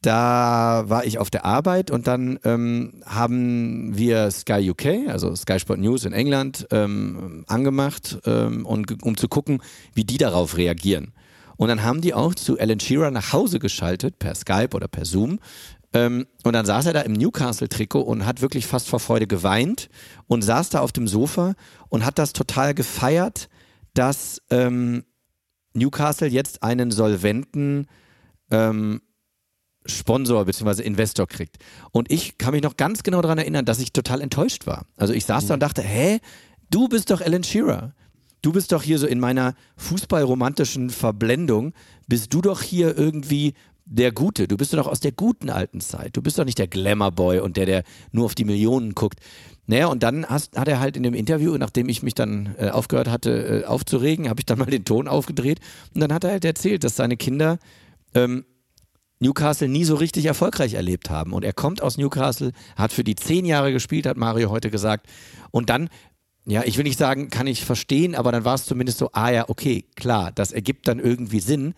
[0.02, 5.58] da war ich auf der Arbeit und dann ähm, haben wir Sky UK, also Sky
[5.58, 9.60] Sport News in England, ähm, angemacht, ähm, und, um zu gucken,
[9.92, 11.12] wie die darauf reagieren.
[11.60, 15.04] Und dann haben die auch zu Alan Shearer nach Hause geschaltet, per Skype oder per
[15.04, 15.40] Zoom.
[15.92, 19.90] Ähm, und dann saß er da im Newcastle-Trikot und hat wirklich fast vor Freude geweint
[20.26, 21.52] und saß da auf dem Sofa
[21.90, 23.50] und hat das total gefeiert,
[23.92, 25.04] dass ähm,
[25.74, 27.88] Newcastle jetzt einen solventen
[28.50, 29.02] ähm,
[29.84, 30.82] Sponsor bzw.
[30.82, 31.58] Investor kriegt.
[31.90, 34.86] Und ich kann mich noch ganz genau daran erinnern, dass ich total enttäuscht war.
[34.96, 36.20] Also ich saß da und dachte, hä,
[36.70, 37.92] du bist doch Alan Shearer.
[38.42, 41.72] Du bist doch hier so in meiner fußballromantischen Verblendung,
[42.08, 44.46] bist du doch hier irgendwie der Gute.
[44.46, 46.16] Du bist doch aus der guten alten Zeit.
[46.16, 47.82] Du bist doch nicht der Glamour-Boy und der, der
[48.12, 49.18] nur auf die Millionen guckt.
[49.66, 52.70] Naja, und dann hast, hat er halt in dem Interview, nachdem ich mich dann äh,
[52.70, 55.60] aufgehört hatte äh, aufzuregen, habe ich dann mal den Ton aufgedreht
[55.94, 57.58] und dann hat er halt erzählt, dass seine Kinder
[58.14, 58.44] ähm,
[59.20, 61.34] Newcastle nie so richtig erfolgreich erlebt haben.
[61.34, 65.06] Und er kommt aus Newcastle, hat für die zehn Jahre gespielt, hat Mario heute gesagt.
[65.50, 65.90] Und dann,
[66.46, 69.30] ja, ich will nicht sagen, kann ich verstehen, aber dann war es zumindest so, ah
[69.30, 71.74] ja, okay, klar, das ergibt dann irgendwie Sinn.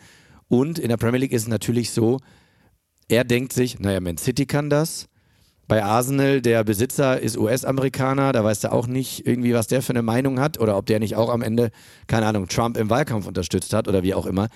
[0.48, 2.18] Und in der Premier League ist es natürlich so,
[3.08, 5.08] er denkt sich, naja, Man City kann das.
[5.68, 9.92] Bei Arsenal, der Besitzer ist US-Amerikaner, da weiß er auch nicht irgendwie, was der für
[9.92, 11.70] eine Meinung hat oder ob der nicht auch am Ende,
[12.06, 14.48] keine Ahnung, Trump im Wahlkampf unterstützt hat oder wie auch immer.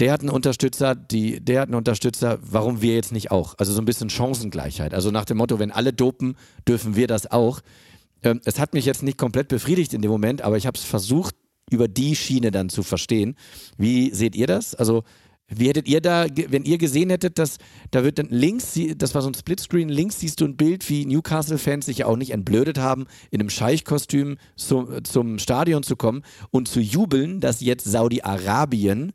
[0.00, 3.56] Der hat einen Unterstützer, die, der hat einen Unterstützer, warum wir jetzt nicht auch?
[3.58, 4.94] Also so ein bisschen Chancengleichheit.
[4.94, 6.36] Also nach dem Motto, wenn alle dopen,
[6.66, 7.60] dürfen wir das auch.
[8.22, 10.84] Ähm, es hat mich jetzt nicht komplett befriedigt in dem Moment, aber ich habe es
[10.84, 11.34] versucht,
[11.70, 13.36] über die Schiene dann zu verstehen.
[13.76, 14.74] Wie seht ihr das?
[14.74, 15.04] Also
[15.50, 17.56] wie hättet ihr da, wenn ihr gesehen hättet, dass
[17.90, 21.06] da wird dann links, das war so ein Splitscreen, links siehst du ein Bild, wie
[21.06, 26.22] Newcastle-Fans sich ja auch nicht entblödet haben, in einem Scheichkostüm zum, zum Stadion zu kommen
[26.50, 29.12] und zu jubeln, dass jetzt Saudi-Arabien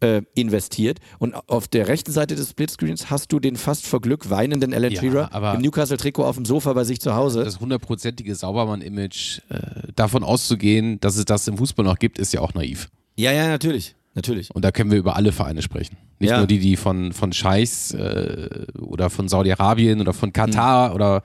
[0.00, 0.98] äh, investiert.
[1.18, 4.92] Und auf der rechten Seite des Splitscreens hast du den fast vor Glück weinenden Alan
[4.92, 7.44] Ja, Shearer aber- im Newcastle-Trikot auf dem Sofa bei sich zu Hause.
[7.44, 12.40] Das hundertprozentige Saubermann-Image, äh, davon auszugehen, dass es das im Fußball noch gibt, ist ja
[12.40, 12.88] auch naiv.
[13.16, 13.94] ja, ja, natürlich.
[14.14, 14.52] Natürlich.
[14.52, 15.96] Und da können wir über alle Vereine sprechen.
[16.18, 16.38] Nicht Ja.
[16.38, 18.48] nur die, die von, von Scheichs äh,
[18.80, 21.22] oder von Saudi-Arabien oder von Katar oder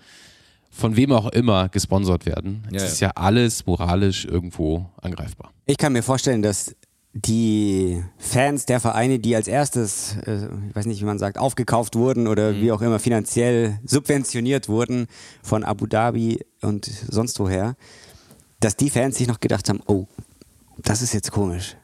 [0.69, 2.67] von wem auch immer gesponsert werden.
[2.71, 5.51] Es Ja, ist ja alles moralisch irgendwo angreifbar.
[5.65, 6.75] Ich kann mir vorstellen, dass
[7.13, 11.95] die Fans der Vereine, die als erstes, äh, ich weiß nicht, wie man sagt, aufgekauft
[11.95, 15.07] wurden oder wie auch immer finanziell subventioniert wurden
[15.43, 17.75] von Abu Dhabi und sonst woher,
[18.59, 20.07] dass die Fans sich noch gedacht haben, oh,
[20.77, 21.77] das ist jetzt komisch.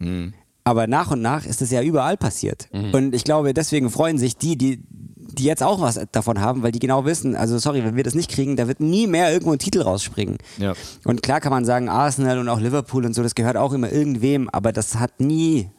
[0.64, 2.68] Aber nach und nach ist es ja überall passiert.
[2.92, 4.84] Und ich glaube, deswegen freuen sich die, die,
[5.32, 8.16] die jetzt auch was davon haben, weil die genau wissen, also sorry, wenn wir das
[8.16, 10.38] nicht kriegen, da wird nie mehr irgendwo ein Titel rausspringen.
[10.58, 10.74] Ja.
[11.06, 13.92] Und klar kann man sagen, Arsenal und auch Liverpool und so, das gehört auch immer
[13.92, 15.70] irgendwem, aber das hat nie,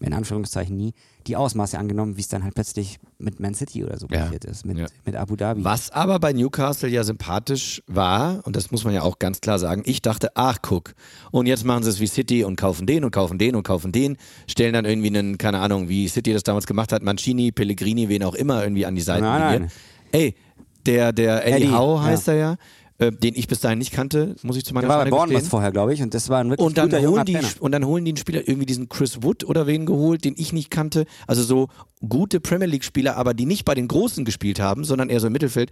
[0.00, 0.92] in Anführungszeichen nie,
[1.26, 4.24] die Ausmaße angenommen, wie es dann halt plötzlich mit Man City oder so Ja.
[4.24, 4.86] passiert ist, mit, Ja.
[5.04, 5.64] mit Abu Dhabi.
[5.64, 9.58] Was aber bei Newcastle ja sympathisch war, und das muss man ja auch ganz klar
[9.58, 10.94] sagen, ich dachte, ach guck,
[11.32, 13.90] und jetzt machen sie es wie City und kaufen den und kaufen den und kaufen
[13.92, 14.16] den,
[14.46, 18.22] stellen dann irgendwie einen, keine Ahnung, wie City das damals gemacht hat, Mancini, Pellegrini, wen
[18.22, 19.38] auch immer irgendwie an die Seitenlinie.
[19.38, 19.70] Nein, nein.
[20.12, 20.34] Ey,
[20.84, 22.32] der, der Eddie, Eddie, Howe heißt ja.
[22.34, 22.56] er ja,
[22.98, 25.46] äh, den ich bis dahin nicht kannte, muss ich zu meiner Der war bei Bournemouth
[25.46, 27.84] vorher, glaube ich, und das war ein wirklich Und dann, guter holen die, und dann
[27.84, 31.04] holen die einen Spieler, irgendwie diesen Chris Wood oder wen geholt, den ich nicht kannte.
[31.26, 31.68] Also so
[32.08, 35.32] gute Premier League-Spieler, aber die nicht bei den Großen gespielt haben, sondern eher so im
[35.32, 35.70] Mittelfeld.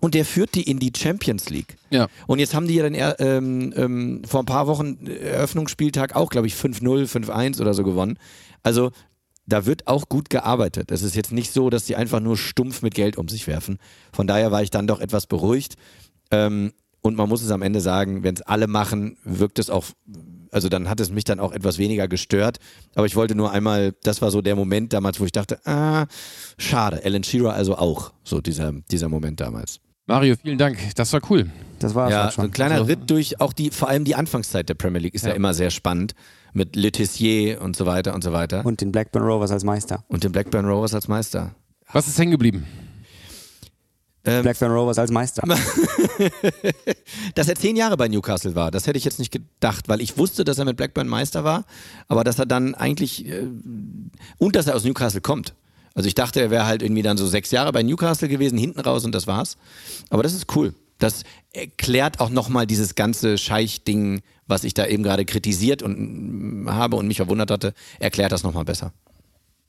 [0.00, 1.76] Und der führt die in die Champions League.
[1.90, 2.08] Ja.
[2.26, 6.28] Und jetzt haben die ja dann eher, ähm, ähm, vor ein paar Wochen Eröffnungsspieltag auch,
[6.28, 8.18] glaube ich, 5-0, 5-1 oder so gewonnen.
[8.62, 8.90] Also
[9.46, 10.90] da wird auch gut gearbeitet.
[10.90, 13.78] Es ist jetzt nicht so, dass die einfach nur stumpf mit Geld um sich werfen.
[14.12, 15.76] Von daher war ich dann doch etwas beruhigt.
[16.30, 16.72] Ähm,
[17.02, 19.84] und man muss es am Ende sagen, wenn es alle machen, wirkt es auch,
[20.50, 22.58] also dann hat es mich dann auch etwas weniger gestört.
[22.94, 26.06] Aber ich wollte nur einmal, das war so der Moment damals, wo ich dachte, ah,
[26.56, 27.02] schade.
[27.04, 29.80] Alan Shearer also auch, so dieser, dieser Moment damals.
[30.06, 30.78] Mario, vielen Dank.
[30.96, 31.50] Das war cool.
[31.78, 32.44] Das war Ja, schon.
[32.46, 35.22] ein kleiner Also- Ritt durch auch die, vor allem die Anfangszeit der Premier League ist
[35.24, 35.34] ja, Ja.
[35.36, 36.14] immer sehr spannend.
[36.52, 38.64] Mit Le Tissier und so weiter und so weiter.
[38.64, 40.04] Und den Blackburn Rovers als Meister.
[40.08, 41.54] Und den Blackburn Rovers als Meister.
[41.92, 42.64] Was ist hängen geblieben?
[44.24, 45.42] Ähm, Blackburn Rovers als Meister.
[47.34, 50.16] dass er zehn Jahre bei Newcastle war, das hätte ich jetzt nicht gedacht, weil ich
[50.16, 51.64] wusste, dass er mit Blackburn Meister war,
[52.08, 53.46] aber dass er dann eigentlich äh,
[54.38, 55.54] und dass er aus Newcastle kommt.
[55.94, 58.80] Also ich dachte, er wäre halt irgendwie dann so sechs Jahre bei Newcastle gewesen, hinten
[58.80, 59.56] raus und das war's.
[60.10, 60.74] Aber das ist cool.
[60.98, 61.22] Das
[61.52, 66.96] erklärt auch nochmal dieses ganze Scheich-Ding, was ich da eben gerade kritisiert und mm, habe
[66.96, 68.92] und mich verwundert hatte, erklärt das nochmal besser.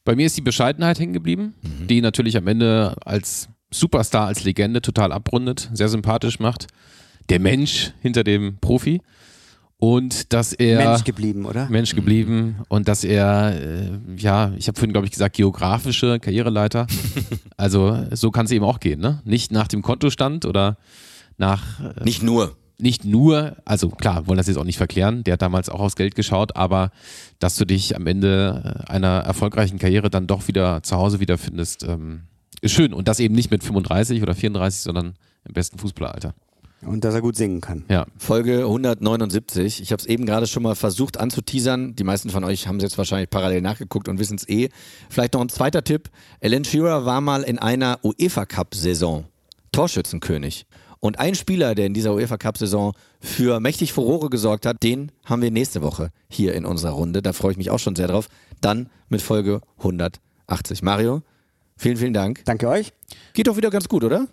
[0.03, 3.49] Bei mir ist die Bescheidenheit hängen geblieben, die natürlich am Ende als
[3.79, 6.67] Superstar, als Legende total abrundet, sehr sympathisch macht.
[7.29, 9.01] Der Mensch hinter dem Profi.
[9.77, 10.77] Und dass er.
[10.77, 11.69] Mensch geblieben, oder?
[11.69, 16.87] Mensch geblieben und dass er, äh, ja, ich habe vorhin, glaube ich, gesagt, geografische Karriereleiter.
[17.57, 19.21] also so kann es eben auch gehen, ne?
[19.25, 20.77] Nicht nach dem Kontostand oder
[21.37, 22.55] nach äh, Nicht nur.
[22.79, 25.97] nicht nur, also klar, wollen das jetzt auch nicht verklären, der hat damals auch aufs
[25.97, 26.91] Geld geschaut, aber
[27.39, 31.83] dass du dich am Ende äh, einer erfolgreichen Karriere dann doch wieder zu Hause wiederfindest,
[31.83, 32.21] ähm,
[32.71, 32.93] schön.
[32.93, 36.33] Und das eben nicht mit 35 oder 34, sondern im besten Fußballeralter.
[36.81, 37.83] Und dass er gut singen kann.
[37.89, 38.05] Ja.
[38.17, 39.81] Folge 179.
[39.81, 41.95] Ich habe es eben gerade schon mal versucht anzuteasern.
[41.95, 44.69] Die meisten von euch haben es jetzt wahrscheinlich parallel nachgeguckt und wissen es eh.
[45.09, 46.09] Vielleicht noch ein zweiter Tipp.
[46.41, 49.25] Alan Shearer war mal in einer UEFA Cup Saison
[49.71, 50.67] Torschützenkönig.
[50.99, 55.11] Und ein Spieler, der in dieser UEFA Cup Saison für mächtig Furore gesorgt hat, den
[55.25, 57.21] haben wir nächste Woche hier in unserer Runde.
[57.21, 58.27] Da freue ich mich auch schon sehr drauf.
[58.61, 60.81] Dann mit Folge 180.
[60.81, 61.21] Mario,
[61.77, 62.43] vielen, vielen Dank.
[62.45, 62.93] Danke euch.
[63.33, 64.27] Geht doch wieder ganz gut, oder?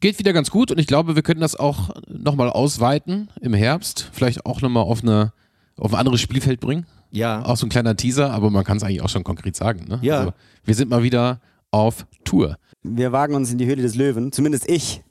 [0.00, 4.10] Geht wieder ganz gut und ich glaube, wir können das auch nochmal ausweiten im Herbst.
[4.12, 5.32] Vielleicht auch nochmal auf, eine,
[5.76, 6.86] auf ein anderes Spielfeld bringen.
[7.10, 7.44] Ja.
[7.44, 9.86] Auch so ein kleiner Teaser, aber man kann es eigentlich auch schon konkret sagen.
[9.88, 9.98] Ne?
[10.02, 10.18] Ja.
[10.18, 10.32] Also,
[10.64, 11.40] wir sind mal wieder
[11.70, 12.58] auf Tour.
[12.82, 15.02] Wir wagen uns in die Höhle des Löwen, zumindest ich,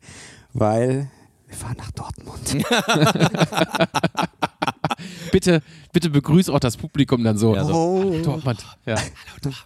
[0.54, 1.10] weil
[1.48, 2.58] wir fahren nach Dortmund.
[5.32, 7.56] Bitte, bitte begrüß auch das Publikum dann so.
[7.56, 7.74] Ja, so.
[7.74, 8.22] Oh.
[8.24, 8.66] Dortmund.
[8.86, 8.96] Ja.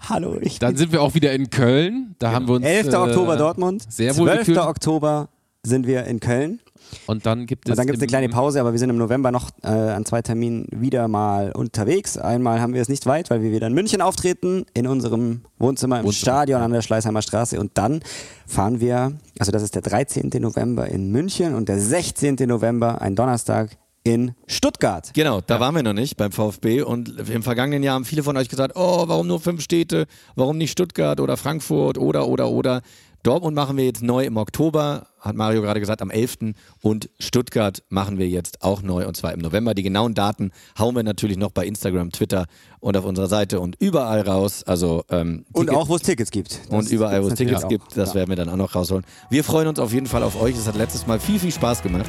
[0.09, 2.15] Hallo, ich Dann sind wir auch wieder in Köln.
[2.19, 2.65] Da haben wir uns.
[2.65, 2.87] 11.
[2.87, 4.39] äh, Oktober Dortmund, Sehr wohl 12.
[4.39, 4.57] gefühlt.
[4.59, 5.29] Oktober
[5.63, 6.59] sind wir in Köln.
[7.05, 7.71] Und dann gibt es.
[7.71, 10.05] Und dann gibt es eine kleine Pause, aber wir sind im November noch äh, an
[10.05, 12.17] zwei Terminen wieder mal unterwegs.
[12.17, 15.99] Einmal haben wir es nicht weit, weil wir wieder in München auftreten, in unserem Wohnzimmer
[15.99, 17.59] im Wohnzimmer, Stadion an der Schleißheimer Straße.
[17.59, 18.01] Und dann
[18.45, 20.29] fahren wir, also das ist der 13.
[20.39, 22.35] November in München und der 16.
[22.47, 25.11] November, ein Donnerstag, in Stuttgart.
[25.13, 28.37] Genau, da waren wir noch nicht beim VfB und im vergangenen Jahr haben viele von
[28.37, 30.05] euch gesagt, oh, warum nur fünf Städte,
[30.35, 32.81] warum nicht Stuttgart oder Frankfurt oder, oder, oder.
[33.23, 36.53] Dortmund machen wir jetzt neu im Oktober, hat Mario gerade gesagt, am 11.
[36.81, 39.73] Und Stuttgart machen wir jetzt auch neu und zwar im November.
[39.73, 42.45] Die genauen Daten hauen wir natürlich noch bei Instagram, Twitter
[42.79, 44.63] und auf unserer Seite und überall raus.
[44.63, 46.61] Also ähm, Und auch, wo es Tickets gibt.
[46.69, 47.69] Das und überall, wo es Tickets auch.
[47.69, 48.15] gibt, das Ja.
[48.15, 49.03] werden wir dann auch noch rausholen.
[49.29, 50.55] Wir freuen uns auf jeden Fall auf euch.
[50.55, 52.05] Es hat letztes Mal viel, viel Spaß gemacht.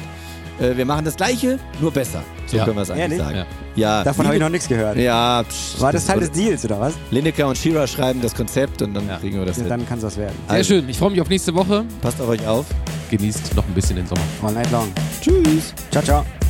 [0.59, 2.21] Äh, wir machen das Gleiche, nur besser.
[2.47, 2.65] So Ja.
[2.65, 3.17] können wir es eigentlich Ehrlich?
[3.19, 3.35] sagen.
[3.37, 3.45] Ja.
[3.75, 4.03] Ja.
[4.03, 4.97] Davon habe ich noch nichts gehört.
[4.97, 6.93] Ja, psch, War das Teil des Deals, oder was?
[7.11, 9.17] Lineker und Shira schreiben das Konzept und dann Ja.
[9.17, 9.69] kriegen wir das Ja, hin.
[9.69, 10.35] dann kann es was werden.
[10.47, 10.73] Sehr Also.
[10.75, 10.89] schön.
[10.89, 11.85] Ich freue mich auf nächste Woche.
[12.01, 12.65] Passt auf euch auf.
[13.09, 14.21] Genießt noch ein bisschen den Sommer.
[14.43, 14.91] All night long.
[15.21, 15.73] Tschüss.
[15.91, 16.48] Ciao, ciao.